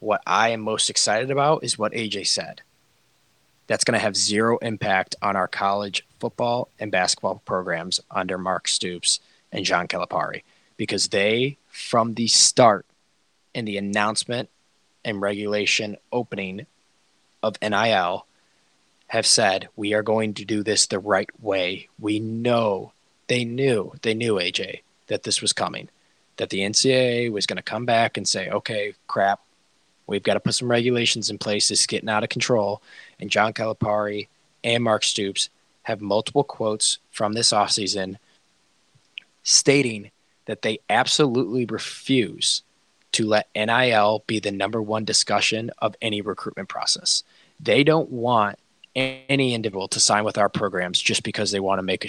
[0.00, 2.62] What i am most excited about is what aj said.
[3.66, 8.68] That's going to have zero impact on our college football and basketball programs under Mark
[8.68, 9.18] Stoops
[9.50, 10.42] and John Calipari
[10.76, 12.86] because they, from the start
[13.54, 14.48] in the announcement
[15.04, 16.66] and regulation opening
[17.42, 18.24] of NIL,
[19.08, 21.88] have said we are going to do this the right way.
[21.98, 22.92] We know
[23.26, 25.88] they knew, they knew, AJ, that this was coming,
[26.36, 29.40] that the NCAA was going to come back and say, okay, crap,
[30.06, 31.68] We've got to put some regulations in place.
[31.68, 32.82] This is getting out of control.
[33.20, 34.28] And John Calipari
[34.64, 35.48] and Mark Stoops
[35.84, 38.16] have multiple quotes from this offseason
[39.42, 40.10] stating
[40.46, 42.62] that they absolutely refuse
[43.12, 47.22] to let NIL be the number one discussion of any recruitment process.
[47.60, 48.58] They don't want
[48.94, 52.08] any individual to sign with our programs just because they want to make a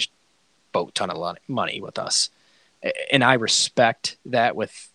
[0.72, 2.30] boat ton of money with us.
[3.10, 4.90] And I respect that with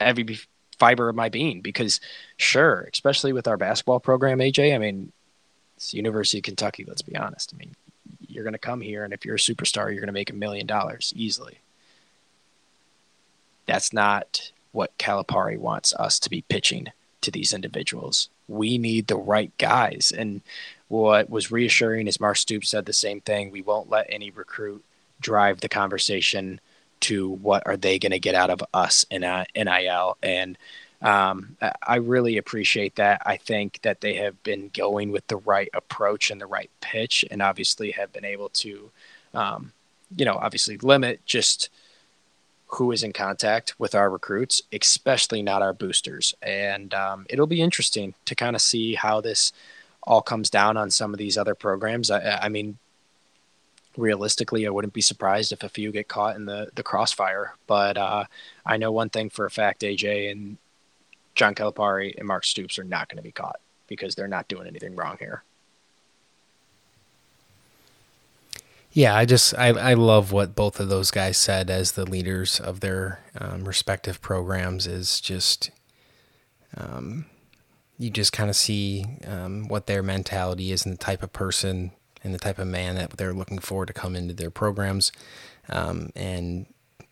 [0.00, 0.38] every
[0.78, 2.00] fiber of my being because
[2.36, 5.12] sure, especially with our basketball program, AJ, I mean,
[5.76, 7.52] it's University of Kentucky, let's be honest.
[7.54, 7.74] I mean,
[8.34, 10.34] you're going to come here and if you're a superstar, you're going to make a
[10.34, 11.58] million dollars easily.
[13.66, 16.88] That's not what Calipari wants us to be pitching
[17.22, 18.28] to these individuals.
[18.48, 20.12] We need the right guys.
[20.16, 20.42] And
[20.88, 23.50] what was reassuring is Mark Stoops said the same thing.
[23.50, 24.84] We won't let any recruit
[25.20, 26.60] drive the conversation
[27.00, 30.16] to what are they going to get out of us in NIL.
[30.22, 30.58] And
[31.04, 33.20] um, I really appreciate that.
[33.26, 37.26] I think that they have been going with the right approach and the right pitch,
[37.30, 38.90] and obviously have been able to,
[39.34, 39.72] um,
[40.16, 41.68] you know, obviously limit just
[42.68, 46.34] who is in contact with our recruits, especially not our boosters.
[46.40, 49.52] And um, it'll be interesting to kind of see how this
[50.02, 52.10] all comes down on some of these other programs.
[52.10, 52.78] I, I mean,
[53.98, 57.54] realistically, I wouldn't be surprised if a few get caught in the the crossfire.
[57.66, 58.24] But uh,
[58.64, 60.56] I know one thing for a fact, AJ and
[61.34, 64.66] John Calipari and Mark Stoops are not going to be caught because they're not doing
[64.66, 65.42] anything wrong here.
[68.92, 72.60] Yeah, I just I, I love what both of those guys said as the leaders
[72.60, 74.86] of their um, respective programs.
[74.86, 75.72] Is just
[76.76, 77.26] um,
[77.98, 81.90] you just kind of see um, what their mentality is and the type of person
[82.22, 85.10] and the type of man that they're looking for to come into their programs.
[85.68, 86.66] Um, and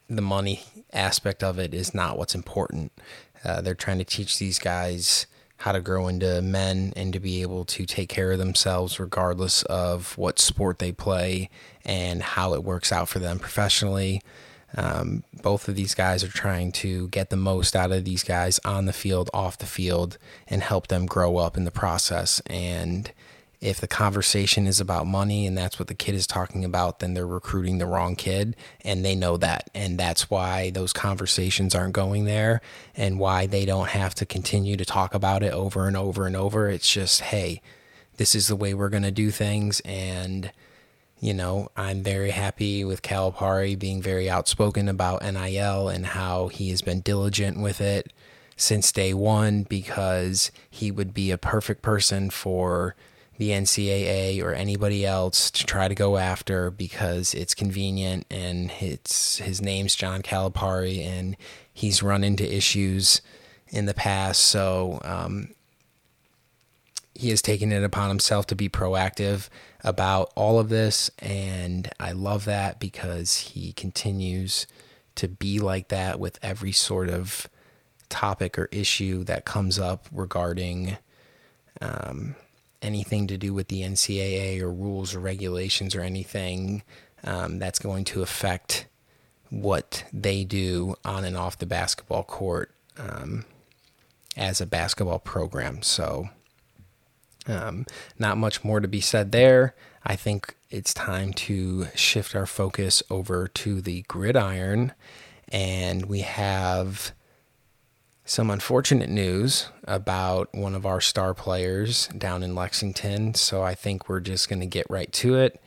[0.08, 0.62] the money
[0.92, 2.92] aspect of it is not what's important.
[3.44, 5.26] Uh, they're trying to teach these guys
[5.58, 9.62] how to grow into men and to be able to take care of themselves regardless
[9.64, 11.48] of what sport they play
[11.84, 14.20] and how it works out for them professionally.
[14.76, 18.58] Um, both of these guys are trying to get the most out of these guys
[18.64, 20.18] on the field, off the field,
[20.48, 22.40] and help them grow up in the process.
[22.46, 23.12] And
[23.62, 27.14] if the conversation is about money and that's what the kid is talking about, then
[27.14, 29.70] they're recruiting the wrong kid and they know that.
[29.72, 32.60] And that's why those conversations aren't going there
[32.96, 36.34] and why they don't have to continue to talk about it over and over and
[36.34, 36.68] over.
[36.68, 37.62] It's just, hey,
[38.16, 39.80] this is the way we're going to do things.
[39.84, 40.50] And
[41.20, 46.70] you know, I'm very happy with Calipari being very outspoken about NIL and how he
[46.70, 48.12] has been diligent with it
[48.56, 52.96] since day one because he would be a perfect person for
[53.38, 59.38] the NCAA or anybody else to try to go after because it's convenient and it's
[59.38, 61.36] his name's John Calipari and
[61.72, 63.20] he's run into issues
[63.68, 64.42] in the past.
[64.42, 65.54] So um,
[67.14, 69.48] he has taken it upon himself to be proactive
[69.82, 71.10] about all of this.
[71.18, 74.66] And I love that because he continues
[75.14, 77.48] to be like that with every sort of
[78.08, 80.98] topic or issue that comes up regarding
[81.80, 82.36] um,
[82.82, 86.82] anything to do with the NCAA or rules or regulations or anything
[87.24, 88.86] um, that's going to affect
[89.50, 93.44] what they do on and off the basketball court um,
[94.36, 95.82] as a basketball program.
[95.82, 96.30] So,
[97.46, 97.86] um,
[98.18, 99.74] not much more to be said there.
[100.04, 104.92] I think it's time to shift our focus over to the gridiron,
[105.48, 107.12] and we have
[108.32, 113.34] some unfortunate news about one of our star players down in Lexington.
[113.34, 115.60] So I think we're just going to get right to it.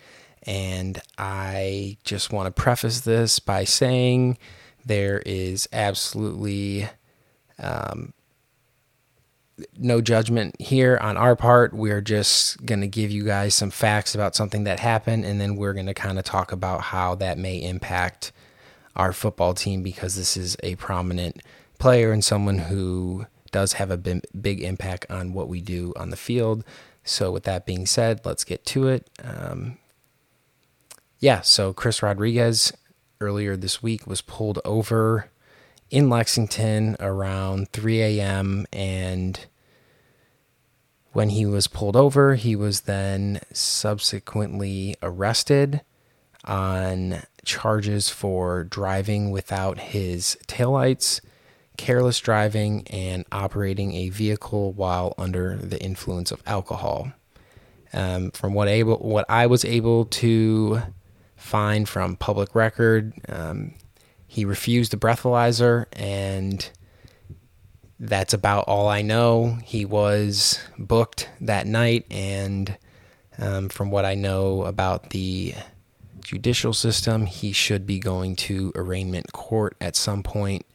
[0.47, 4.39] And I just want to preface this by saying
[4.83, 6.89] there is absolutely
[7.59, 8.13] um,
[9.77, 11.71] no judgment here on our part.
[11.71, 15.55] We're just going to give you guys some facts about something that happened, and then
[15.55, 18.31] we're going to kind of talk about how that may impact
[18.95, 21.43] our football team because this is a prominent
[21.79, 26.17] player and someone who does have a big impact on what we do on the
[26.17, 26.63] field.
[27.03, 29.09] So, with that being said, let's get to it.
[29.23, 29.77] Um,
[31.19, 32.73] yeah, so Chris Rodriguez
[33.21, 35.29] earlier this week was pulled over
[35.89, 38.65] in Lexington around 3 a.m.
[38.73, 39.39] And
[41.13, 45.81] when he was pulled over, he was then subsequently arrested
[46.43, 51.21] on charges for driving without his taillights,
[51.77, 57.11] careless driving, and operating a vehicle while under the influence of alcohol.
[57.93, 60.81] Um, from what able what I was able to
[61.35, 63.75] find from public record, um,
[64.27, 66.69] he refused the breathalyzer, and
[67.99, 69.57] that's about all I know.
[69.63, 72.77] He was booked that night, and
[73.37, 75.53] um, from what I know about the
[76.21, 80.65] judicial system, he should be going to arraignment court at some point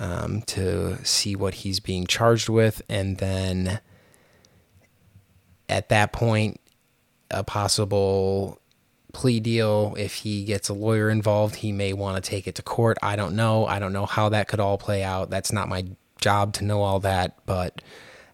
[0.00, 3.80] um, to see what he's being charged with, and then
[5.68, 6.60] at that point,
[7.30, 8.60] a possible
[9.12, 9.94] plea deal.
[9.98, 12.96] If he gets a lawyer involved, he may want to take it to court.
[13.02, 13.66] I don't know.
[13.66, 15.30] I don't know how that could all play out.
[15.30, 15.84] That's not my
[16.20, 17.82] job to know all that, but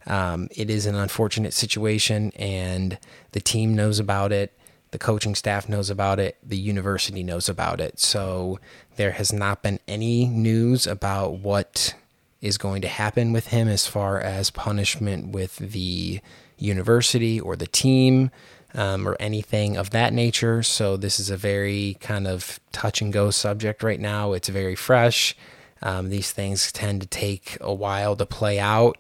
[0.07, 2.99] um, it is an unfortunate situation, and
[3.33, 4.57] the team knows about it.
[4.97, 6.39] The coaching staff knows about it.
[6.43, 8.01] The university knows about it.
[8.01, 8.59] So
[8.97, 11.95] there has not been any news about what
[12.41, 16.23] is going to happen with him as far as punishment with the
[16.57, 18.31] university or the team
[18.73, 20.63] um, or anything of that nature.
[20.63, 24.33] So this is a very kind of touch and go subject right now.
[24.33, 25.37] It's very fresh.
[25.83, 28.97] Um, these things tend to take a while to play out.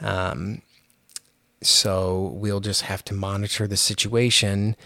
[0.00, 0.62] Um,
[1.62, 4.76] so we'll just have to monitor the situation.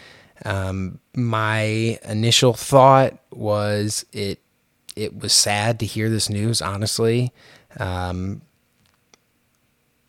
[0.44, 4.40] Um, my initial thought was it
[4.94, 6.62] it was sad to hear this news.
[6.62, 7.32] Honestly,
[7.78, 8.42] um,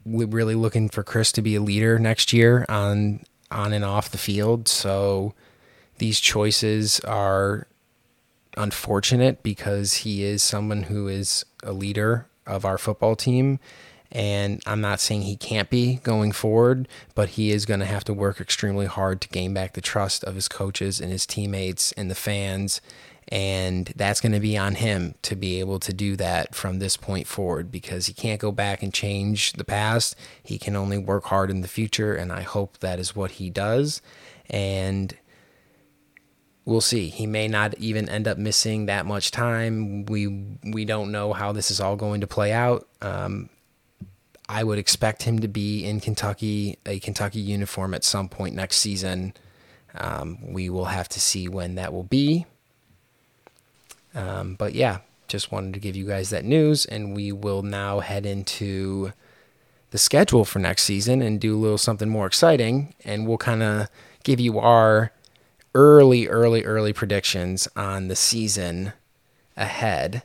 [0.05, 3.21] we're really looking for Chris to be a leader next year on
[3.51, 4.67] on and off the field.
[4.67, 5.34] So
[5.97, 7.67] these choices are
[8.55, 13.59] unfortunate because he is someone who is a leader of our football team.
[14.12, 18.03] And I'm not saying he can't be going forward, but he is going to have
[18.05, 21.91] to work extremely hard to gain back the trust of his coaches and his teammates
[21.93, 22.82] and the fans
[23.30, 26.95] and that's going to be on him to be able to do that from this
[26.95, 30.16] point forward because he can't go back and change the past.
[30.41, 32.16] He can only work hard in the future.
[32.16, 34.01] And I hope that is what he does.
[34.49, 35.14] And
[36.64, 37.10] we'll see.
[37.10, 40.05] He may not even end up missing that much time.
[40.05, 42.88] We we don't know how this is all going to play out.
[43.01, 43.49] Um,
[44.50, 48.78] I would expect him to be in Kentucky, a Kentucky uniform at some point next
[48.78, 49.34] season.
[49.95, 52.45] Um, we will have to see when that will be.
[54.16, 58.00] Um, but yeah, just wanted to give you guys that news, and we will now
[58.00, 59.12] head into
[59.91, 62.93] the schedule for next season and do a little something more exciting.
[63.04, 63.89] And we'll kind of
[64.24, 65.12] give you our
[65.76, 68.93] early, early, early predictions on the season
[69.56, 70.24] ahead.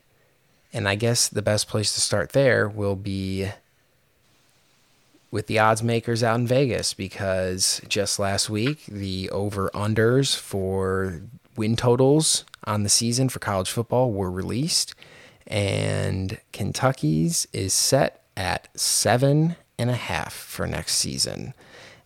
[0.72, 3.50] And I guess the best place to start there will be
[5.32, 11.22] with the odds makers out in Vegas because just last week the over unders for
[11.56, 14.94] win totals on the season for college football were released,
[15.46, 21.54] and Kentucky's is set at seven and a half for next season.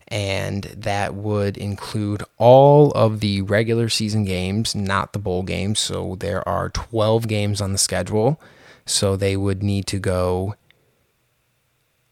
[0.07, 5.79] And that would include all of the regular season games, not the bowl games.
[5.79, 8.39] So there are 12 games on the schedule.
[8.85, 10.55] So they would need to go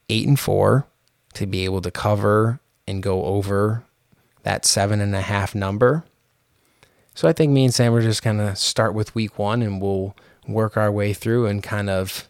[0.09, 0.87] eight and four
[1.35, 3.83] to be able to cover and go over
[4.43, 6.03] that seven and a half number.
[7.13, 9.81] So I think me and Sam are just going to start with week one and
[9.81, 10.15] we'll
[10.47, 12.27] work our way through and kind of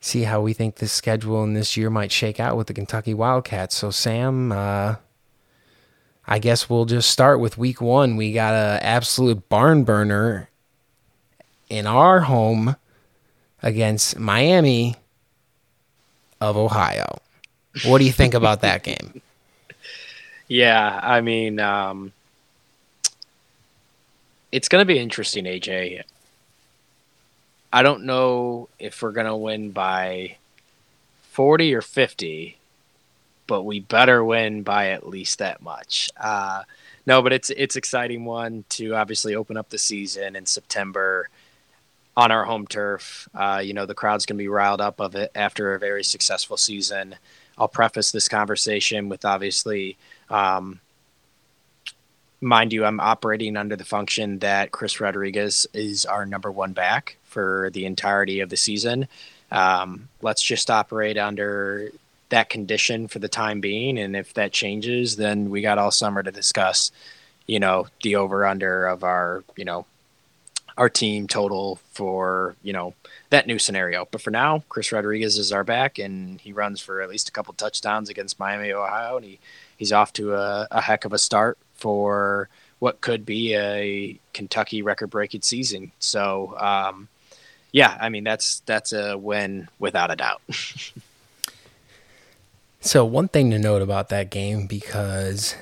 [0.00, 3.14] see how we think this schedule in this year might shake out with the Kentucky
[3.14, 3.74] Wildcats.
[3.74, 4.96] So, Sam, uh,
[6.26, 8.16] I guess we'll just start with week one.
[8.16, 10.48] We got an absolute barn burner
[11.68, 12.76] in our home
[13.62, 14.96] against Miami
[16.40, 17.18] of Ohio.
[17.84, 19.22] What do you think about that game?
[20.50, 22.10] Yeah, I mean, um,
[24.50, 26.02] it's going to be interesting, AJ.
[27.70, 30.36] I don't know if we're going to win by
[31.32, 32.56] 40 or 50,
[33.46, 36.10] but we better win by at least that much.
[36.16, 36.62] Uh,
[37.06, 41.28] no, but it's it's exciting one to obviously open up the season in September
[42.16, 43.28] on our home turf.
[43.34, 46.04] Uh, you know, the crowd's going to be riled up of it after a very
[46.04, 47.14] successful season.
[47.58, 49.96] I'll preface this conversation with obviously,
[50.30, 50.80] um,
[52.40, 57.16] mind you, I'm operating under the function that Chris Rodriguez is our number one back
[57.24, 59.08] for the entirety of the season.
[59.50, 61.90] Um, let's just operate under
[62.28, 63.98] that condition for the time being.
[63.98, 66.92] And if that changes, then we got all summer to discuss,
[67.46, 69.86] you know, the over under of our, you know,
[70.76, 72.94] our team total for, you know,
[73.30, 74.08] that new scenario.
[74.10, 77.32] But for now, Chris Rodriguez is our back, and he runs for at least a
[77.32, 79.38] couple touchdowns against Miami, Ohio, and he,
[79.76, 82.48] he's off to a, a heck of a start for
[82.78, 85.92] what could be a Kentucky record-breaking season.
[85.98, 87.08] So, um,
[87.72, 90.40] yeah, I mean that's that's a win without a doubt.
[92.80, 95.54] so one thing to note about that game because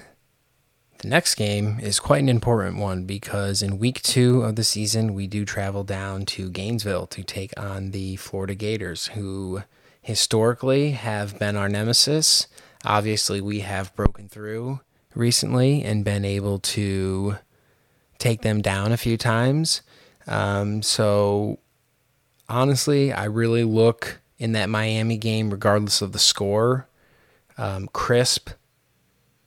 [0.99, 5.15] the next game is quite an important one because in week two of the season,
[5.15, 9.63] we do travel down to Gainesville to take on the Florida Gators, who
[10.01, 12.47] historically have been our nemesis.
[12.85, 14.81] Obviously, we have broken through
[15.15, 17.37] recently and been able to
[18.19, 19.83] take them down a few times.
[20.27, 21.59] Um, so,
[22.49, 26.89] honestly, I really look in that Miami game, regardless of the score,
[27.59, 28.51] um, crisp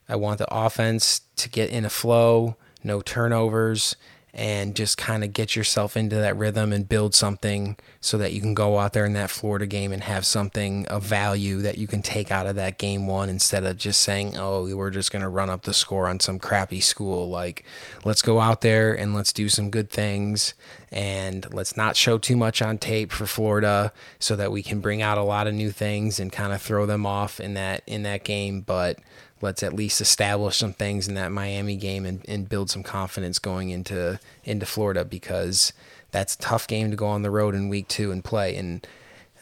[0.10, 3.96] I want the offense to get in a flow, no turnovers,
[4.34, 8.42] and just kind of get yourself into that rhythm and build something so that you
[8.42, 11.88] can go out there in that Florida game and have something of value that you
[11.88, 15.24] can take out of that game one instead of just saying, oh, we're just going
[15.24, 17.28] to run up the score on some crappy school.
[17.30, 17.66] Like,
[18.06, 20.54] let's go out there and let's do some good things
[20.92, 25.02] and let's not show too much on tape for Florida so that we can bring
[25.02, 28.04] out a lot of new things and kind of throw them off in that in
[28.04, 28.62] that game.
[28.62, 29.00] But
[29.42, 33.40] let's at least establish some things in that Miami game and, and build some confidence
[33.40, 35.74] going into into Florida because
[36.12, 38.56] that's a tough game to go on the road in week two and play.
[38.56, 38.86] And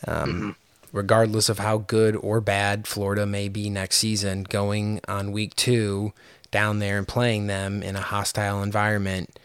[0.06, 0.50] um, mm-hmm.
[0.92, 6.14] regardless of how good or bad Florida may be next season, going on week two
[6.52, 9.38] down there and playing them in a hostile environment.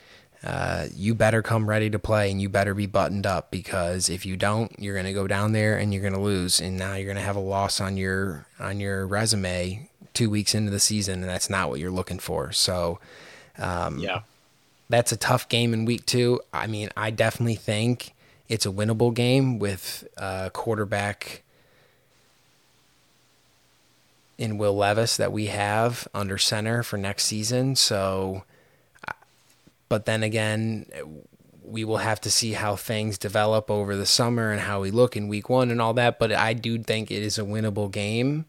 [0.45, 4.26] Uh, you better come ready to play and you better be buttoned up because if
[4.26, 6.95] you don't, you're going to go down there and you're going to lose, and now
[6.95, 10.80] you're going to have a loss on your on your resume two weeks into the
[10.80, 12.51] season, and that's not what you're looking for.
[12.53, 12.99] So,
[13.57, 14.22] um, yeah,
[14.88, 16.40] that's a tough game in week two.
[16.53, 18.12] I mean, I definitely think
[18.49, 21.43] it's a winnable game with a quarterback
[24.36, 27.76] in Will Levis that we have under center for next season.
[27.76, 28.45] So,
[29.93, 30.86] but then again,
[31.62, 35.18] we will have to see how things develop over the summer and how we look
[35.18, 36.18] in week one and all that.
[36.18, 38.47] But I do think it is a winnable game.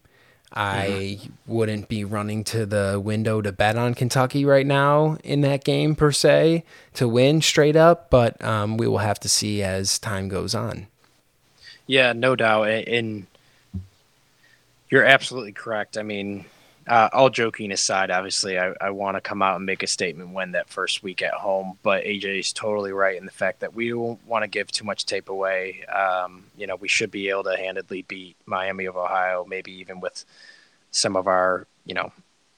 [0.54, 5.64] I wouldn't be running to the window to bet on Kentucky right now in that
[5.64, 6.64] game per se
[6.94, 10.86] to win straight up, but um, we will have to see as time goes on.
[11.86, 12.68] Yeah, no doubt.
[12.68, 13.26] And
[14.88, 15.98] you're absolutely correct.
[15.98, 16.46] I mean,
[16.86, 20.30] uh, all joking aside, obviously, I, I want to come out and make a statement
[20.30, 21.78] when that first week at home.
[21.82, 24.84] But AJ is totally right in the fact that we don't want to give too
[24.84, 25.84] much tape away.
[25.86, 30.00] Um, you know, we should be able to handedly beat Miami of Ohio, maybe even
[30.00, 30.24] with
[30.90, 32.12] some of our, you know,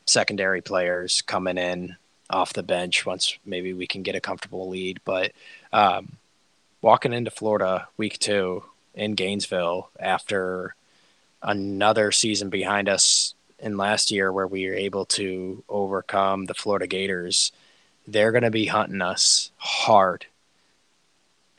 [0.07, 1.97] secondary players coming in
[2.29, 5.01] off the bench once maybe we can get a comfortable lead.
[5.05, 5.33] But
[5.73, 6.17] um,
[6.83, 8.65] walking into Florida week two
[8.95, 10.75] in Gainesville after
[11.43, 16.87] another season behind us in last year where we were able to overcome the Florida
[16.87, 17.53] Gators,
[18.07, 20.27] they're going to be hunting us hard.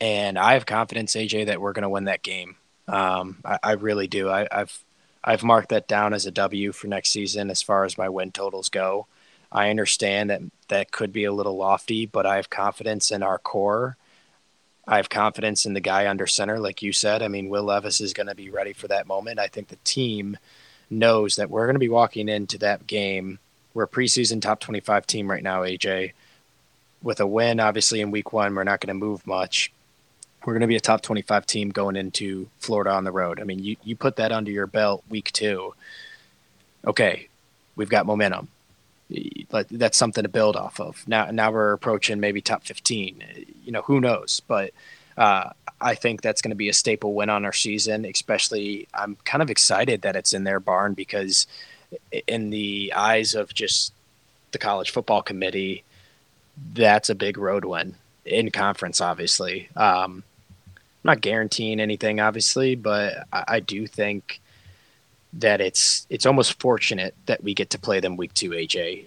[0.00, 2.56] And I have confidence, AJ, that we're going to win that game.
[2.86, 4.30] Um, I, I, really do.
[4.30, 4.84] I, I've
[5.22, 8.32] I've marked that down as a W for next season as far as my win
[8.32, 9.06] totals go.
[9.50, 13.38] I understand that that could be a little lofty, but I have confidence in our
[13.38, 13.96] core.
[14.86, 17.22] I have confidence in the guy under center, like you said.
[17.22, 19.38] I mean, Will Levis is going to be ready for that moment.
[19.38, 20.38] I think the team
[20.90, 23.38] knows that we're going to be walking into that game.
[23.74, 26.12] We're a preseason top 25 team right now, AJ.
[27.02, 29.72] With a win, obviously, in week one, we're not going to move much.
[30.44, 33.40] We're going to be a top 25 team going into Florida on the road.
[33.40, 35.74] I mean, you, you put that under your belt week two.
[36.86, 37.28] Okay,
[37.76, 38.48] we've got momentum.
[39.70, 41.06] That's something to build off of.
[41.06, 43.22] Now, now we're approaching maybe top 15.
[43.64, 44.40] You know, who knows?
[44.46, 44.72] But
[45.18, 45.50] uh,
[45.80, 48.04] I think that's going to be a staple win on our season.
[48.04, 51.46] Especially, I'm kind of excited that it's in their barn because,
[52.26, 53.92] in the eyes of just
[54.52, 55.84] the college football committee,
[56.72, 59.00] that's a big road win in conference.
[59.00, 60.22] Obviously, um,
[60.76, 64.40] I'm not guaranteeing anything, obviously, but I, I do think
[65.34, 69.06] that it's it's almost fortunate that we get to play them week two, AJ,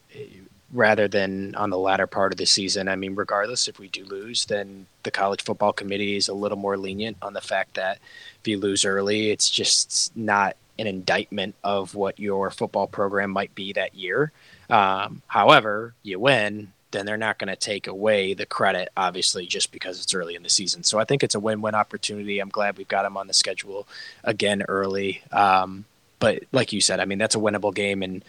[0.74, 2.88] rather than on the latter part of the season.
[2.88, 6.58] I mean, regardless if we do lose, then the college football committee is a little
[6.58, 8.00] more lenient on the fact that
[8.40, 13.54] if you lose early, it's just not an indictment of what your football program might
[13.54, 14.32] be that year.
[14.70, 19.72] Um, however, you win, then they're not going to take away the credit, obviously, just
[19.72, 20.84] because it's early in the season.
[20.84, 22.40] So I think it's a win-win opportunity.
[22.40, 23.88] I'm glad we've got them on the schedule
[24.24, 25.22] again early.
[25.32, 25.86] Um,
[26.20, 28.24] but like you said, I mean that's a winnable game, and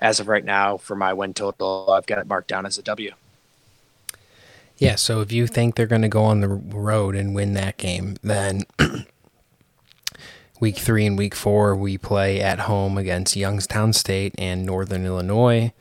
[0.00, 2.82] as of right now, for my win total, I've got it marked down as a
[2.82, 3.12] W.
[4.78, 7.76] Yeah, so if you think they're going to go on the road and win that
[7.76, 8.62] game, then
[10.60, 15.72] week three and week four we play at home against Youngstown State and Northern Illinois.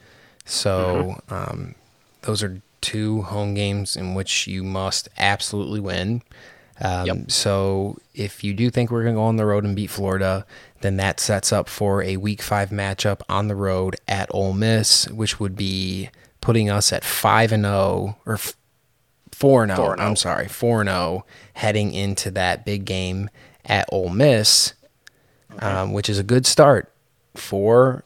[0.44, 1.34] So mm-hmm.
[1.34, 1.76] um,
[2.24, 6.22] those are two home games in which you must absolutely win.
[6.82, 7.32] Um, yep.
[7.32, 10.46] So if you do think we're going to go on the road and beat Florida,
[10.82, 15.10] then that sets up for a Week Five matchup on the road at Ole Miss,
[15.10, 16.10] which would be
[16.42, 18.40] putting us at five and zero oh, or
[19.32, 19.96] four and zero.
[19.98, 23.30] Oh, I'm sorry, four and zero heading into that big game
[23.66, 24.74] at Ole Miss,
[25.54, 25.66] okay.
[25.66, 26.92] um, which is a good start
[27.36, 28.04] for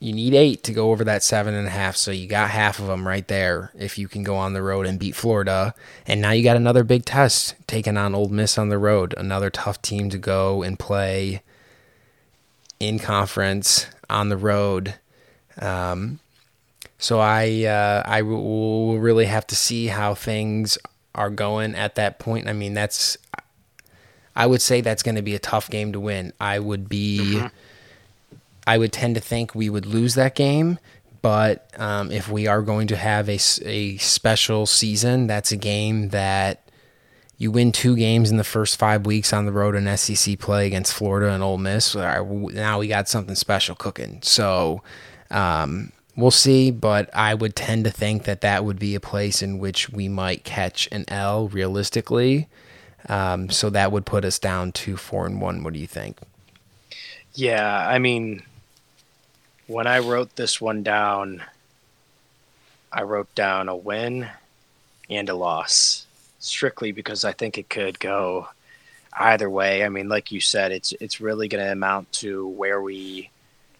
[0.00, 1.94] you need eight to go over that seven and a half.
[1.94, 4.86] So you got half of them right there if you can go on the road
[4.86, 5.74] and beat Florida.
[6.06, 9.50] And now you got another big test taking on Ole Miss on the road, another
[9.50, 11.42] tough team to go and play
[12.80, 14.94] in conference on the road.
[15.60, 16.18] Um,
[16.98, 20.76] so I uh, I will really have to see how things
[21.14, 22.48] are going at that point.
[22.48, 23.16] I mean, that's
[24.34, 26.32] I would say that's going to be a tough game to win.
[26.40, 27.36] I would be.
[27.36, 27.46] Mm-hmm
[28.66, 30.78] I would tend to think we would lose that game.
[31.22, 36.10] But um, if we are going to have a, a special season, that's a game
[36.10, 36.69] that
[37.40, 40.66] you win two games in the first five weeks on the road in SEC play
[40.66, 41.94] against Florida and Ole Miss.
[41.94, 44.18] Now we got something special cooking.
[44.20, 44.82] So
[45.30, 49.40] um, we'll see, but I would tend to think that that would be a place
[49.40, 52.46] in which we might catch an L realistically.
[53.08, 55.62] Um, so that would put us down to four and one.
[55.62, 56.18] What do you think?
[57.32, 58.42] Yeah, I mean,
[59.66, 61.42] when I wrote this one down,
[62.92, 64.28] I wrote down a win
[65.08, 66.04] and a loss,
[66.40, 68.48] strictly because I think it could go
[69.12, 69.84] either way.
[69.84, 73.30] I mean, like you said, it's it's really going to amount to where we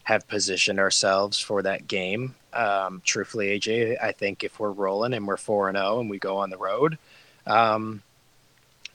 [0.03, 2.35] have positioned ourselves for that game.
[2.53, 6.09] Um, truthfully, AJ, I think if we're rolling and we're four and zero oh and
[6.09, 6.97] we go on the road,
[7.45, 8.01] um,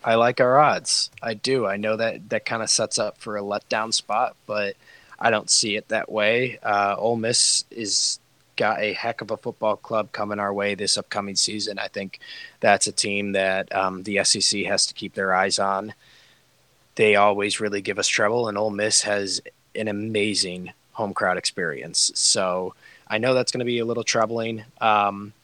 [0.04, 1.10] I like our odds.
[1.22, 1.66] I do.
[1.66, 4.76] I know that that kind of sets up for a letdown spot, but
[5.18, 6.58] I don't see it that way.
[6.62, 8.20] Uh, Ole Miss is
[8.56, 11.78] got a heck of a football club coming our way this upcoming season.
[11.78, 12.18] I think
[12.60, 15.94] that's a team that um, the SEC has to keep their eyes on.
[16.96, 19.40] They always really give us trouble, and Ole Miss has
[19.74, 22.10] an amazing home crowd experience.
[22.14, 22.74] So
[23.06, 24.64] I know that's going to be a little troubling.
[24.80, 25.34] Um,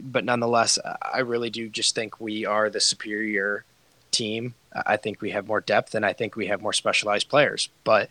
[0.00, 3.64] but nonetheless, I really do just think we are the superior
[4.10, 4.54] team.
[4.86, 7.68] I think we have more depth and I think we have more specialized players.
[7.84, 8.08] But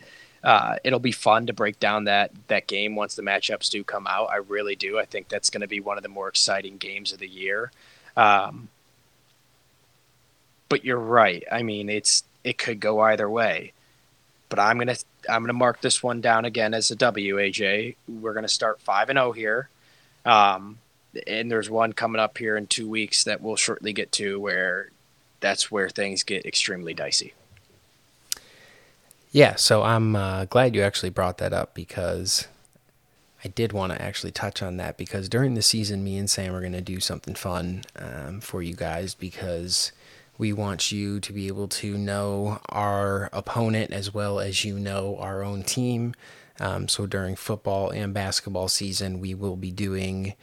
[0.48, 4.08] uh, it'll be fun to break down that that game once the matchups do come
[4.08, 4.30] out.
[4.32, 4.98] I really do.
[4.98, 7.70] I think that's going to be one of the more exciting games of the year.
[8.16, 8.70] Um,
[10.70, 11.44] but you're right.
[11.52, 13.74] I mean, it's it could go either way.
[14.48, 14.96] But I'm gonna
[15.30, 17.36] I'm gonna mark this one down again as a W.
[17.36, 19.68] AJ, we're gonna start five and zero oh here.
[20.24, 20.78] Um,
[21.28, 24.92] and there's one coming up here in two weeks that we'll shortly get to where
[25.42, 27.34] that's where things get extremely dicey.
[29.38, 32.48] Yeah, so I'm uh, glad you actually brought that up because
[33.46, 36.56] I did want to actually touch on that because during the season, me and Sam
[36.56, 39.92] are going to do something fun um, for you guys because
[40.40, 45.18] we want you to be able to know our opponent as well as you know
[45.20, 46.16] our own team.
[46.60, 50.34] Um, so during football and basketball season, we will be doing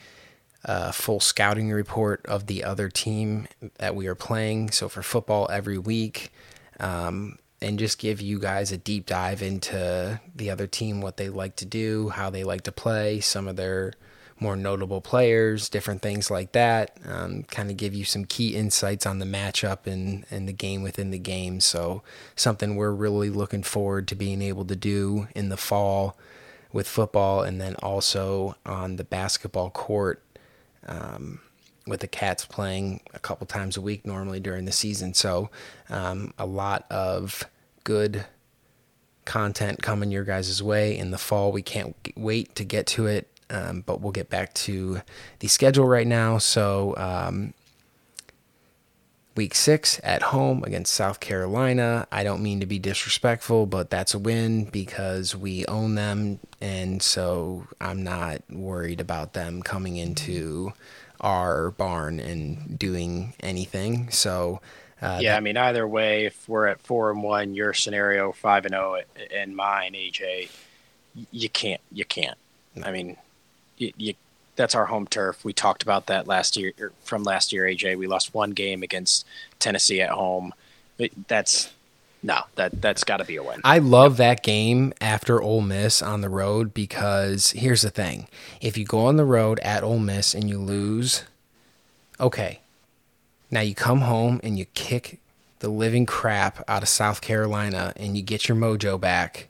[0.63, 4.71] a full scouting report of the other team that we are playing.
[4.71, 6.33] So for football, every week.
[6.79, 11.31] Um, and just give you guys a deep dive into the other team, what they
[11.31, 13.95] like to do, how they like to play, some of their
[14.39, 16.99] more notable players, different things like that.
[17.07, 20.83] Um, kind of give you some key insights on the matchup and, and the game
[20.83, 21.61] within the game.
[21.61, 22.03] So,
[22.37, 26.19] something we're really looking forward to being able to do in the fall
[26.71, 30.23] with football and then also on the basketball court.
[30.87, 31.41] Um,
[31.87, 35.13] with the Cats playing a couple times a week normally during the season.
[35.15, 35.51] So,
[35.91, 37.45] um, a lot of
[37.85, 38.27] good
[39.25, 41.53] content coming your guys' way in the fall.
[41.53, 45.01] We can't wait to get to it, um, but we'll get back to
[45.39, 46.39] the schedule right now.
[46.39, 47.55] So, um,
[49.37, 52.07] week six at home against South Carolina.
[52.13, 56.39] I don't mean to be disrespectful, but that's a win because we own them.
[56.61, 60.73] And so I'm not worried about them coming into
[61.21, 64.11] our barn and doing anything.
[64.11, 64.61] So,
[65.05, 68.33] uh, yeah, that, I mean, either way, if we're at four and one, your scenario
[68.33, 70.51] five and zero, oh, and mine, AJ,
[71.31, 72.39] you can't, you can't.
[72.83, 73.17] I mean,
[73.79, 74.15] you, you,
[74.57, 75.45] that's our home turf.
[75.45, 77.99] We talked about that last year, er, from last year, AJ.
[77.99, 79.27] We lost one game against
[79.59, 80.55] Tennessee at home.
[81.29, 81.73] That's
[82.23, 83.61] no, that that's got to be a win.
[83.65, 88.29] I love that game after Ole Miss on the road because here's the thing:
[88.61, 91.25] if you go on the road at Ole Miss and you lose,
[92.19, 92.61] okay,
[93.51, 95.21] now you come home and you kick
[95.61, 99.49] the living crap out of South Carolina and you get your mojo back.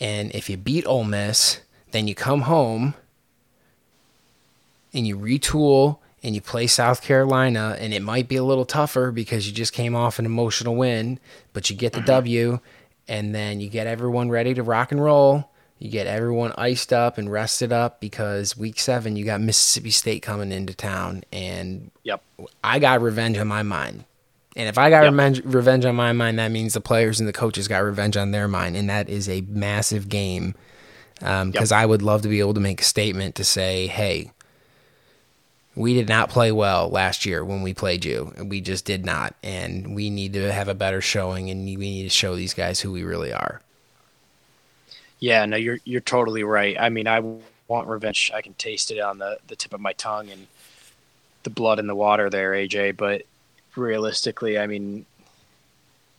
[0.00, 1.60] And if you beat Ole Miss,
[1.90, 2.94] then you come home
[4.92, 9.10] and you retool and you play South Carolina, and it might be a little tougher
[9.10, 11.18] because you just came off an emotional win,
[11.54, 12.60] but you get the W,
[13.08, 15.49] and then you get everyone ready to rock and roll.
[15.80, 20.20] You get everyone iced up and rested up because week seven you got Mississippi State
[20.20, 22.22] coming into town, and yep,
[22.62, 24.04] I got revenge on my mind.
[24.56, 25.12] And if I got yep.
[25.12, 28.30] revenge, revenge on my mind, that means the players and the coaches got revenge on
[28.30, 30.54] their mind, and that is a massive game.
[31.14, 31.72] Because um, yep.
[31.72, 34.32] I would love to be able to make a statement to say, "Hey,
[35.74, 38.34] we did not play well last year when we played you.
[38.38, 42.02] We just did not, and we need to have a better showing, and we need
[42.02, 43.62] to show these guys who we really are."
[45.20, 46.76] Yeah, no, you're you're totally right.
[46.80, 47.22] I mean, I
[47.68, 48.30] want revenge.
[48.34, 50.46] I can taste it on the the tip of my tongue and
[51.42, 52.96] the blood in the water there, AJ.
[52.96, 53.22] But
[53.76, 55.04] realistically, I mean,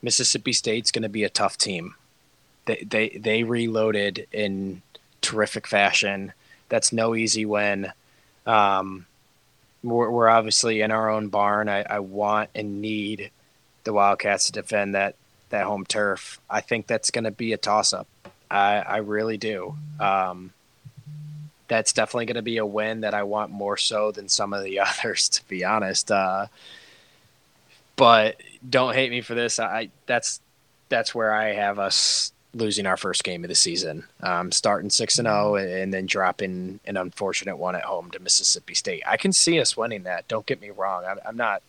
[0.02, 1.96] Mississippi State's going to be a tough team.
[2.66, 4.84] They they they reloaded in
[5.22, 6.34] terrific fashion.
[6.70, 7.92] That's no easy win.
[8.46, 9.08] Um,
[9.84, 11.70] we're, we're obviously in our own barn.
[11.70, 13.32] I, I want and need
[13.84, 15.16] the Wildcats to defend that
[15.50, 16.40] that home turf.
[16.50, 18.08] I think that's going to be a toss up.
[18.52, 19.76] I, I really do.
[20.00, 20.52] Um,
[21.68, 24.64] that's definitely going to be a win that I want more so than some of
[24.64, 26.12] the others, to be honest.
[26.12, 26.48] Uh,
[27.96, 29.60] but don't hate me for this.
[29.60, 30.42] I that's
[30.90, 35.18] that's where I have us losing our first game of the season, um, starting six
[35.18, 39.04] and zero, oh and then dropping an unfortunate one at home to Mississippi State.
[39.08, 40.28] I can see us winning that.
[40.28, 41.06] Don't get me wrong.
[41.06, 41.62] I'm, I'm not.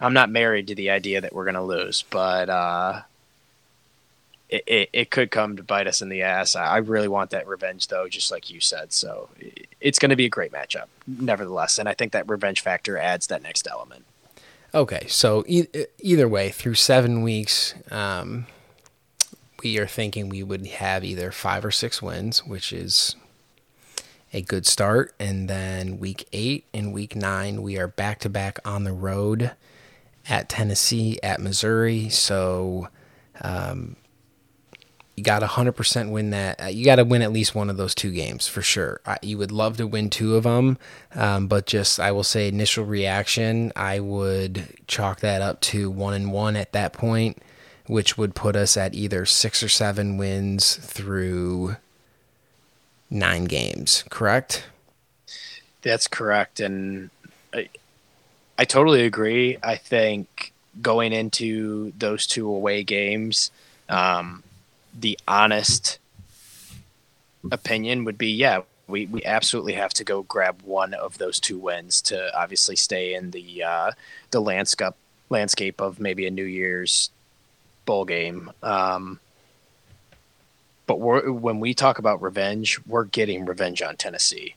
[0.00, 3.02] I'm not married to the idea that we're going to lose, but uh,
[4.52, 6.54] it, it, it, could come to bite us in the ass.
[6.54, 8.92] I really want that revenge, though, just like you said.
[8.92, 9.30] So
[9.80, 11.78] it's going to be a great matchup, nevertheless.
[11.78, 14.04] And I think that revenge factor adds that next element.
[14.74, 15.68] Okay, so e-
[16.00, 18.46] either way, through seven weeks, um,
[19.62, 23.16] we are thinking we would have either five or six wins, which is
[24.34, 25.14] a good start.
[25.18, 29.52] And then week eight and week nine, we are back to back on the road
[30.28, 32.10] at Tennessee, at Missouri.
[32.10, 32.88] So
[33.40, 33.96] um,
[35.16, 36.62] you got to 100% win that.
[36.62, 39.00] Uh, you got to win at least one of those two games for sure.
[39.04, 40.78] I, you would love to win two of them,
[41.14, 46.14] um, but just I will say initial reaction, I would chalk that up to one
[46.14, 47.42] and one at that point,
[47.86, 51.76] which would put us at either six or seven wins through
[53.10, 54.04] nine games.
[54.08, 54.64] Correct?
[55.82, 57.10] That's correct, and
[57.52, 57.68] I,
[58.56, 59.58] I totally agree.
[59.62, 63.50] I think going into those two away games.
[63.90, 64.42] Um,
[64.98, 65.98] the honest
[67.50, 68.60] opinion would be yeah
[68.92, 73.14] we, we absolutely have to go grab one of those two wins to obviously stay
[73.14, 73.92] in the uh,
[74.30, 74.94] the landscape
[75.30, 77.10] landscape of maybe a New Year's
[77.86, 78.52] bowl game.
[78.62, 79.18] Um,
[80.86, 84.56] but when we talk about revenge, we're getting revenge on Tennessee.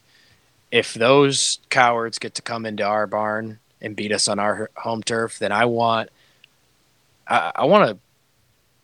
[0.69, 5.01] If those cowards get to come into our barn and beat us on our home
[5.01, 6.09] turf, then I want
[7.27, 7.97] I, I want to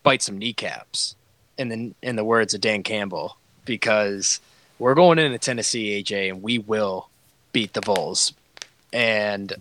[0.04, 1.16] bite some kneecaps
[1.62, 4.39] in the in the words of Dan Campbell because
[4.80, 7.09] we're going into Tennessee, AJ, and we will
[7.53, 8.34] beat the Vols.
[8.91, 9.53] And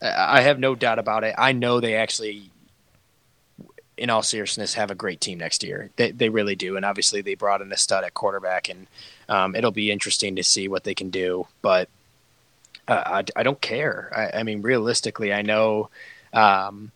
[0.00, 1.34] I have no doubt about it.
[1.38, 2.50] I know they actually
[3.96, 5.90] in all seriousness, have a great team next year.
[5.96, 6.76] They, they really do.
[6.76, 8.86] And obviously, they brought in a stud at quarterback, and
[9.28, 11.46] um, it'll be interesting to see what they can do.
[11.62, 11.88] But
[12.88, 14.12] uh, I, I, don't care.
[14.14, 15.88] I, I, mean, realistically, I know
[16.32, 16.92] um,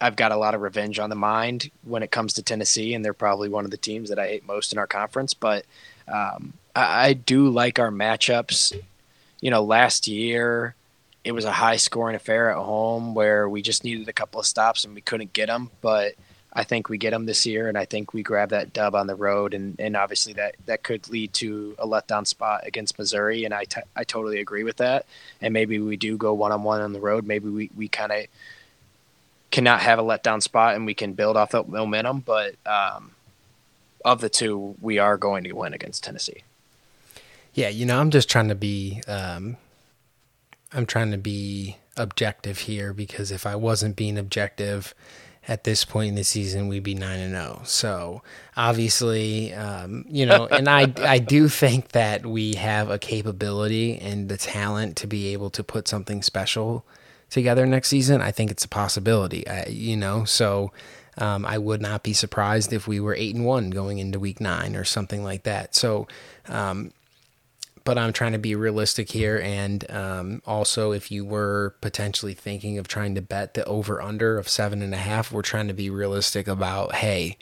[0.00, 3.04] I've got a lot of revenge on the mind when it comes to Tennessee, and
[3.04, 5.34] they're probably one of the teams that I hate most in our conference.
[5.34, 5.64] But
[6.06, 8.78] um, I, I do like our matchups.
[9.40, 10.74] You know, last year
[11.24, 14.46] it was a high scoring affair at home where we just needed a couple of
[14.46, 15.70] stops and we couldn't get them.
[15.80, 16.14] But
[16.52, 19.06] I think we get them this year, and I think we grab that dub on
[19.06, 23.44] the road, and, and obviously that, that could lead to a letdown spot against Missouri,
[23.44, 25.06] and I, t- I totally agree with that.
[25.40, 27.26] And maybe we do go one on one on the road.
[27.26, 28.26] Maybe we, we kind of
[29.50, 32.20] cannot have a letdown spot, and we can build off that momentum.
[32.20, 33.12] But um,
[34.04, 36.42] of the two, we are going to win against Tennessee.
[37.54, 39.56] Yeah, you know, I'm just trying to be um,
[40.72, 44.94] I'm trying to be objective here because if I wasn't being objective
[45.46, 47.58] at this point in the season, we'd be nine and zero.
[47.60, 47.64] Oh.
[47.64, 48.22] So
[48.56, 54.28] obviously, um, you know, and I I do think that we have a capability and
[54.28, 56.84] the talent to be able to put something special
[57.30, 58.20] together next season.
[58.20, 59.46] I think it's a possibility.
[59.46, 60.72] I, you know, so.
[61.20, 64.40] Um, I would not be surprised if we were eight and one going into week
[64.40, 65.74] nine or something like that.
[65.74, 66.06] So,
[66.46, 66.92] um,
[67.88, 69.40] but I'm trying to be realistic here.
[69.42, 74.36] And um, also, if you were potentially thinking of trying to bet the over under
[74.36, 77.38] of seven and a half, we're trying to be realistic about hey,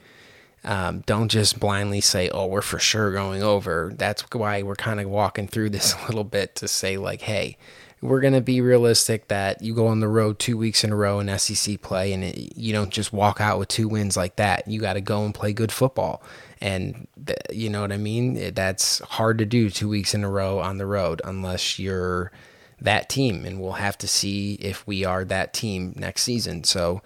[0.63, 3.93] um, don't just blindly say, oh, we're for sure going over.
[3.97, 7.57] That's why we're kind of walking through this a little bit to say, like, hey,
[8.03, 10.97] we're going to be realistic that you go on the road two weeks in a
[10.97, 14.37] row in SEC play and it, you don't just walk out with two wins like
[14.37, 14.69] that.
[14.69, 16.23] You got to go and play good football.
[16.61, 18.55] And th- you know what I mean?
[18.55, 22.33] That's hard to do two weeks in a row on the road unless you're
[22.81, 23.45] that team.
[23.47, 26.65] And we'll have to see if we are that team next season.
[26.65, 27.03] So,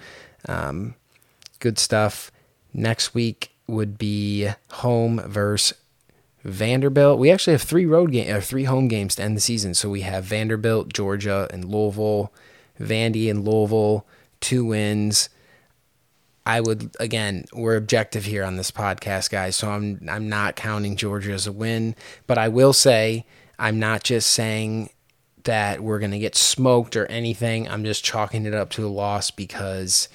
[0.49, 0.95] um,
[1.61, 2.33] good stuff.
[2.73, 5.77] Next week would be home versus
[6.45, 7.19] Vanderbilt.
[7.19, 9.75] We actually have three road game or three home games to end the season.
[9.75, 12.33] So we have Vanderbilt, Georgia, and Louisville.
[12.81, 14.07] Vandy and Louisville,
[14.41, 15.29] two wins.
[16.47, 19.55] I would again, we're objective here on this podcast, guys.
[19.55, 21.95] So I'm I'm not counting Georgia as a win,
[22.27, 23.27] but I will say
[23.59, 24.91] I'm not just saying
[25.45, 27.69] that we're going to get smoked or anything.
[27.69, 30.09] I'm just chalking it up to a loss because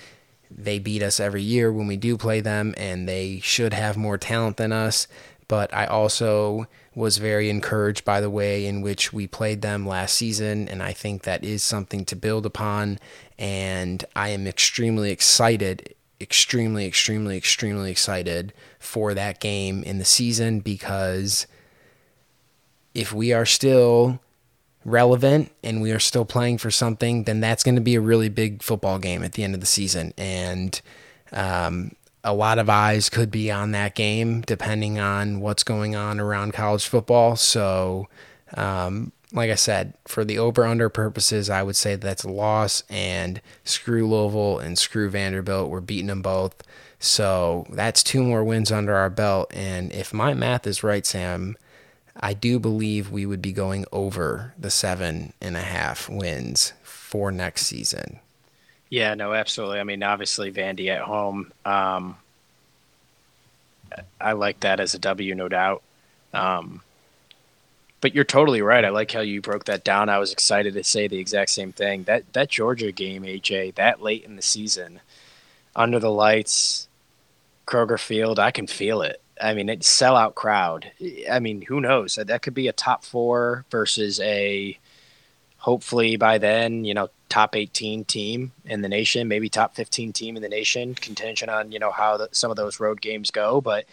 [0.51, 4.17] they beat us every year when we do play them and they should have more
[4.17, 5.07] talent than us,
[5.48, 10.16] but I also was very encouraged by the way in which we played them last
[10.16, 13.00] season and I think that is something to build upon
[13.38, 20.60] and I am extremely excited extremely, extremely, extremely excited for that game in the season
[20.60, 21.48] because
[22.93, 24.20] if we are still
[24.86, 28.30] relevant and we are still playing for something, then that's going to be a really
[28.30, 30.14] big football game at the end of the season.
[30.18, 30.80] And
[31.34, 31.91] um,
[32.26, 36.53] a lot of eyes could be on that game depending on what's going on around
[36.53, 37.36] college football.
[37.36, 38.07] So,
[38.55, 42.84] um, like I said, for the over under purposes, I would say that's a loss.
[42.89, 45.69] And screw Louisville and screw Vanderbilt.
[45.69, 46.63] We're beating them both.
[46.97, 49.53] So that's two more wins under our belt.
[49.53, 51.57] And if my math is right, Sam,
[52.17, 57.32] I do believe we would be going over the seven and a half wins for
[57.32, 58.19] next season.
[58.89, 59.79] Yeah, no, absolutely.
[59.79, 61.51] I mean, obviously, Vandy at home.
[61.65, 62.17] Um,
[64.19, 65.81] I like that as a W, no doubt.
[66.33, 66.81] Um,
[68.01, 68.86] but you're totally right.
[68.86, 70.09] I like how you broke that down.
[70.09, 72.03] I was excited to say the exact same thing.
[72.03, 74.99] That that Georgia game, AJ, that late in the season,
[75.75, 76.88] under the lights,
[77.65, 79.21] Kroger Field, I can feel it.
[79.41, 80.91] I mean, it's sellout crowd.
[81.29, 82.15] I mean, who knows?
[82.15, 84.77] That could be a top four versus a
[85.57, 90.38] hopefully by then, you know, top 18 team in the nation, maybe top 15 team
[90.38, 93.59] in the nation, contingent on, you know, how the, some of those road games go.
[93.59, 93.83] But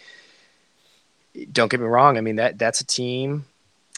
[1.51, 2.17] don't get me wrong.
[2.17, 3.43] I mean, that that's a team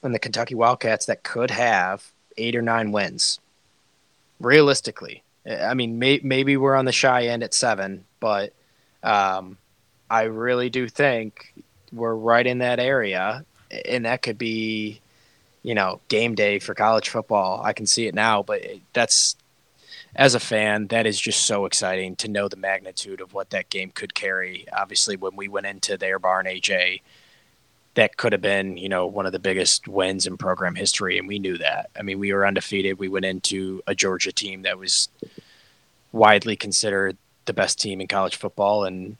[0.01, 3.39] and the Kentucky Wildcats that could have eight or nine wins.
[4.39, 8.51] Realistically, I mean, may, maybe we're on the shy end at seven, but
[9.03, 9.59] um,
[10.09, 11.53] I really do think
[11.93, 13.45] we're right in that area,
[13.87, 15.01] and that could be,
[15.65, 17.59] you know, game day for college football.
[17.63, 18.61] I can see it now, but
[18.93, 19.35] that's
[20.15, 23.71] as a fan, that is just so exciting to know the magnitude of what that
[23.71, 24.67] game could carry.
[24.71, 27.01] Obviously, when we went into their barn, AJ,
[27.95, 31.27] that could have been, you know, one of the biggest wins in program history, and
[31.27, 31.89] we knew that.
[31.97, 32.99] I mean, we were undefeated.
[32.99, 35.09] We went into a Georgia team that was
[36.11, 39.17] widely considered the best team in college football, and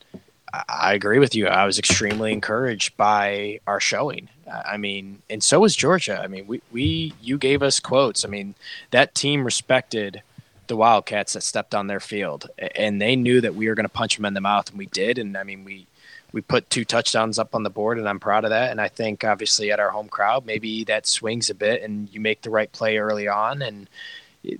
[0.70, 1.48] I agree with you.
[1.48, 4.30] I was extremely encouraged by our showing.
[4.52, 6.22] I mean, and so was Georgia.
[6.22, 8.26] I mean, we, we you gave us quotes.
[8.26, 8.56] I mean,
[8.92, 10.22] that team respected–
[10.68, 13.90] the Wildcats that stepped on their field, and they knew that we were going to
[13.90, 15.18] punch them in the mouth, and we did.
[15.18, 15.88] And I mean, we
[16.32, 18.72] we put two touchdowns up on the board, and I'm proud of that.
[18.72, 22.20] And I think obviously at our home crowd, maybe that swings a bit, and you
[22.20, 23.88] make the right play early on, and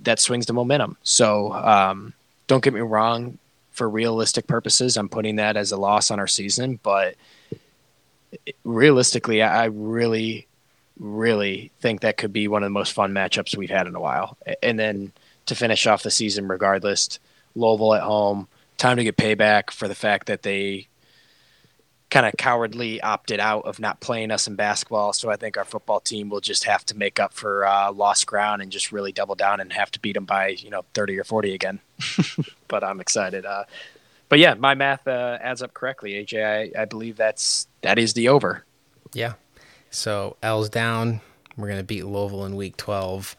[0.02, 0.96] that swings the momentum.
[1.02, 2.14] So um,
[2.46, 3.38] don't get me wrong.
[3.72, 7.14] For realistic purposes, I'm putting that as a loss on our season, but
[8.64, 10.46] realistically, I really,
[10.98, 14.00] really think that could be one of the most fun matchups we've had in a
[14.00, 14.36] while.
[14.62, 15.12] And then
[15.46, 17.18] to finish off the season regardless.
[17.54, 20.88] Louisville at home, time to get payback for the fact that they
[22.10, 25.12] kind of cowardly opted out of not playing us in basketball.
[25.12, 28.26] So I think our football team will just have to make up for uh, lost
[28.26, 31.18] ground and just really double down and have to beat them by you know 30
[31.18, 31.80] or 40 again.
[32.68, 33.44] but I'm excited.
[33.44, 33.64] Uh,
[34.28, 36.12] but yeah, my math uh, adds up correctly.
[36.12, 38.64] AJ, I, I believe that's that is the over.
[39.12, 39.34] Yeah.
[39.90, 41.20] So L's down.
[41.56, 43.36] We're gonna beat Louisville in week 12.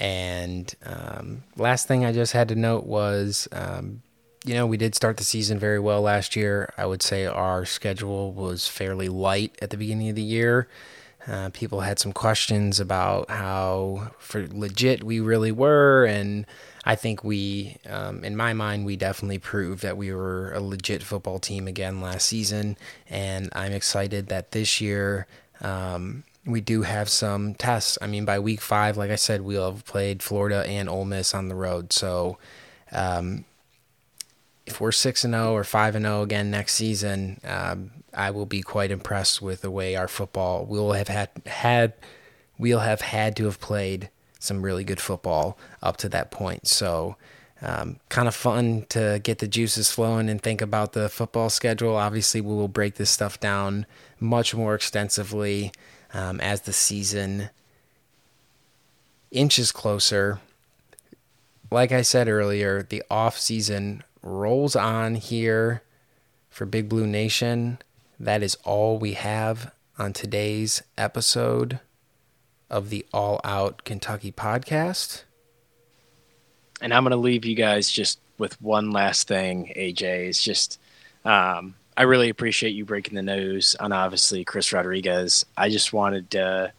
[0.00, 4.02] And um, last thing I just had to note was, um,
[4.44, 6.72] you know, we did start the season very well last year.
[6.78, 10.68] I would say our schedule was fairly light at the beginning of the year.
[11.26, 16.46] Uh, people had some questions about how for legit we really were, and
[16.84, 21.02] I think we, um, in my mind, we definitely proved that we were a legit
[21.02, 22.76] football team again last season.
[23.08, 25.26] And I'm excited that this year
[25.60, 27.98] um, we do have some tests.
[28.00, 31.34] I mean, by week five, like I said, we'll have played Florida and Ole Miss
[31.34, 31.92] on the road.
[31.92, 32.38] So,
[32.92, 33.44] um,
[34.66, 37.90] if we're six and zero oh or five and zero oh again next season, um,
[38.14, 41.94] I will be quite impressed with the way our football will have had had
[42.58, 46.66] we'll have had to have played some really good football up to that point.
[46.66, 47.16] So.
[47.60, 51.96] Um, kind of fun to get the juices flowing and think about the football schedule.
[51.96, 53.84] Obviously, we will break this stuff down
[54.20, 55.72] much more extensively
[56.14, 57.50] um, as the season
[59.30, 60.40] inches closer.
[61.70, 65.82] Like I said earlier, the off season rolls on here
[66.48, 67.78] for Big Blue Nation.
[68.18, 71.80] That is all we have on today's episode
[72.70, 75.24] of the All Out Kentucky podcast.
[76.80, 80.28] And I'm going to leave you guys just with one last thing, AJ.
[80.28, 80.80] It's just
[81.24, 85.44] um, I really appreciate you breaking the news on obviously Chris Rodriguez.
[85.56, 86.72] I just wanted to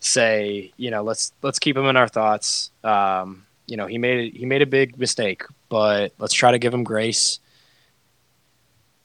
[0.00, 2.70] say, you know, let's let's keep him in our thoughts.
[2.82, 6.72] Um, you know, he made he made a big mistake, but let's try to give
[6.72, 7.40] him grace.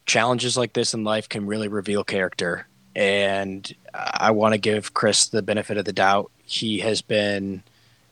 [0.05, 2.65] Challenges like this in life can really reveal character,
[2.95, 6.31] and I want to give Chris the benefit of the doubt.
[6.45, 7.63] He has been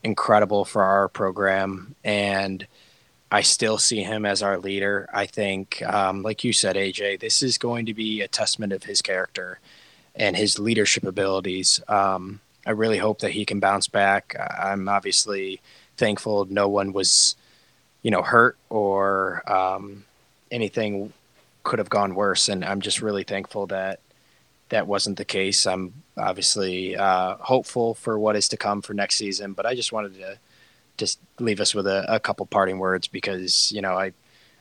[0.02, 2.66] incredible for our program, and
[3.30, 5.08] I still see him as our leader.
[5.12, 8.84] I think, um, like you said, AJ, this is going to be a testament of
[8.84, 9.58] his character
[10.14, 11.80] and his leadership abilities.
[11.88, 14.36] Um, I really hope that he can bounce back.
[14.58, 15.60] I'm obviously
[15.96, 17.36] thankful no one was,
[18.02, 20.04] you know, hurt or um,
[20.50, 21.12] anything
[21.64, 24.00] could have gone worse, and I'm just really thankful that
[24.68, 25.66] that wasn't the case.
[25.66, 29.92] I'm obviously uh, hopeful for what is to come for next season, but I just
[29.92, 30.38] wanted to
[30.96, 34.12] just leave us with a, a couple parting words because you know I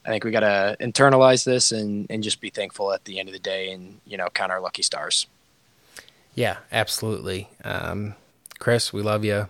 [0.05, 3.27] I think we got to internalize this and and just be thankful at the end
[3.27, 5.27] of the day and you know count our lucky stars.
[6.33, 7.49] Yeah, absolutely.
[7.63, 8.13] Um,
[8.59, 9.49] Chris, we love you,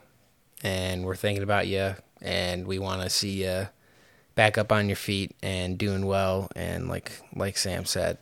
[0.63, 3.67] and we're thinking about you, and we want to see you
[4.35, 6.49] back up on your feet and doing well.
[6.55, 8.17] And like like Sam said,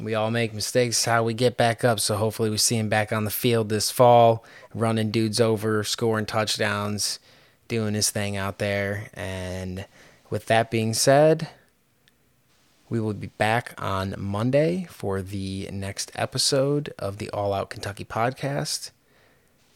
[0.00, 1.04] we all make mistakes.
[1.04, 2.00] How we get back up.
[2.00, 4.44] So hopefully we see him back on the field this fall,
[4.74, 7.18] running dudes over, scoring touchdowns,
[7.68, 9.08] doing his thing out there.
[9.14, 9.86] And
[10.30, 11.48] with that being said,
[12.88, 18.04] we will be back on Monday for the next episode of the All Out Kentucky
[18.04, 18.90] podcast.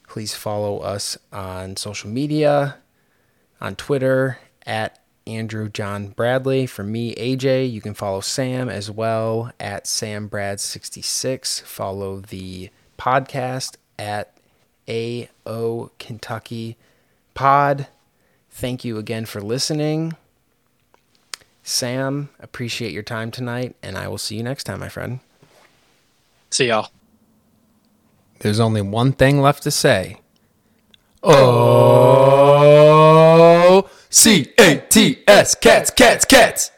[0.06, 2.76] Please follow us on social media,
[3.60, 6.66] on Twitter at Andrew John Bradley.
[6.66, 11.62] For me, AJ, you can follow Sam as well at SamBrad66.
[11.62, 14.36] Follow the podcast at
[14.88, 16.76] AO Kentucky
[17.34, 17.88] Pod.
[18.50, 20.14] Thank you again for listening.
[21.62, 25.20] Sam, appreciate your time tonight, and I will see you next time, my friend.
[26.50, 26.90] See y'all.
[28.40, 30.20] There's only one thing left to say.
[31.22, 33.15] Oh.
[34.18, 36.70] C A T S, cats, cats, cats.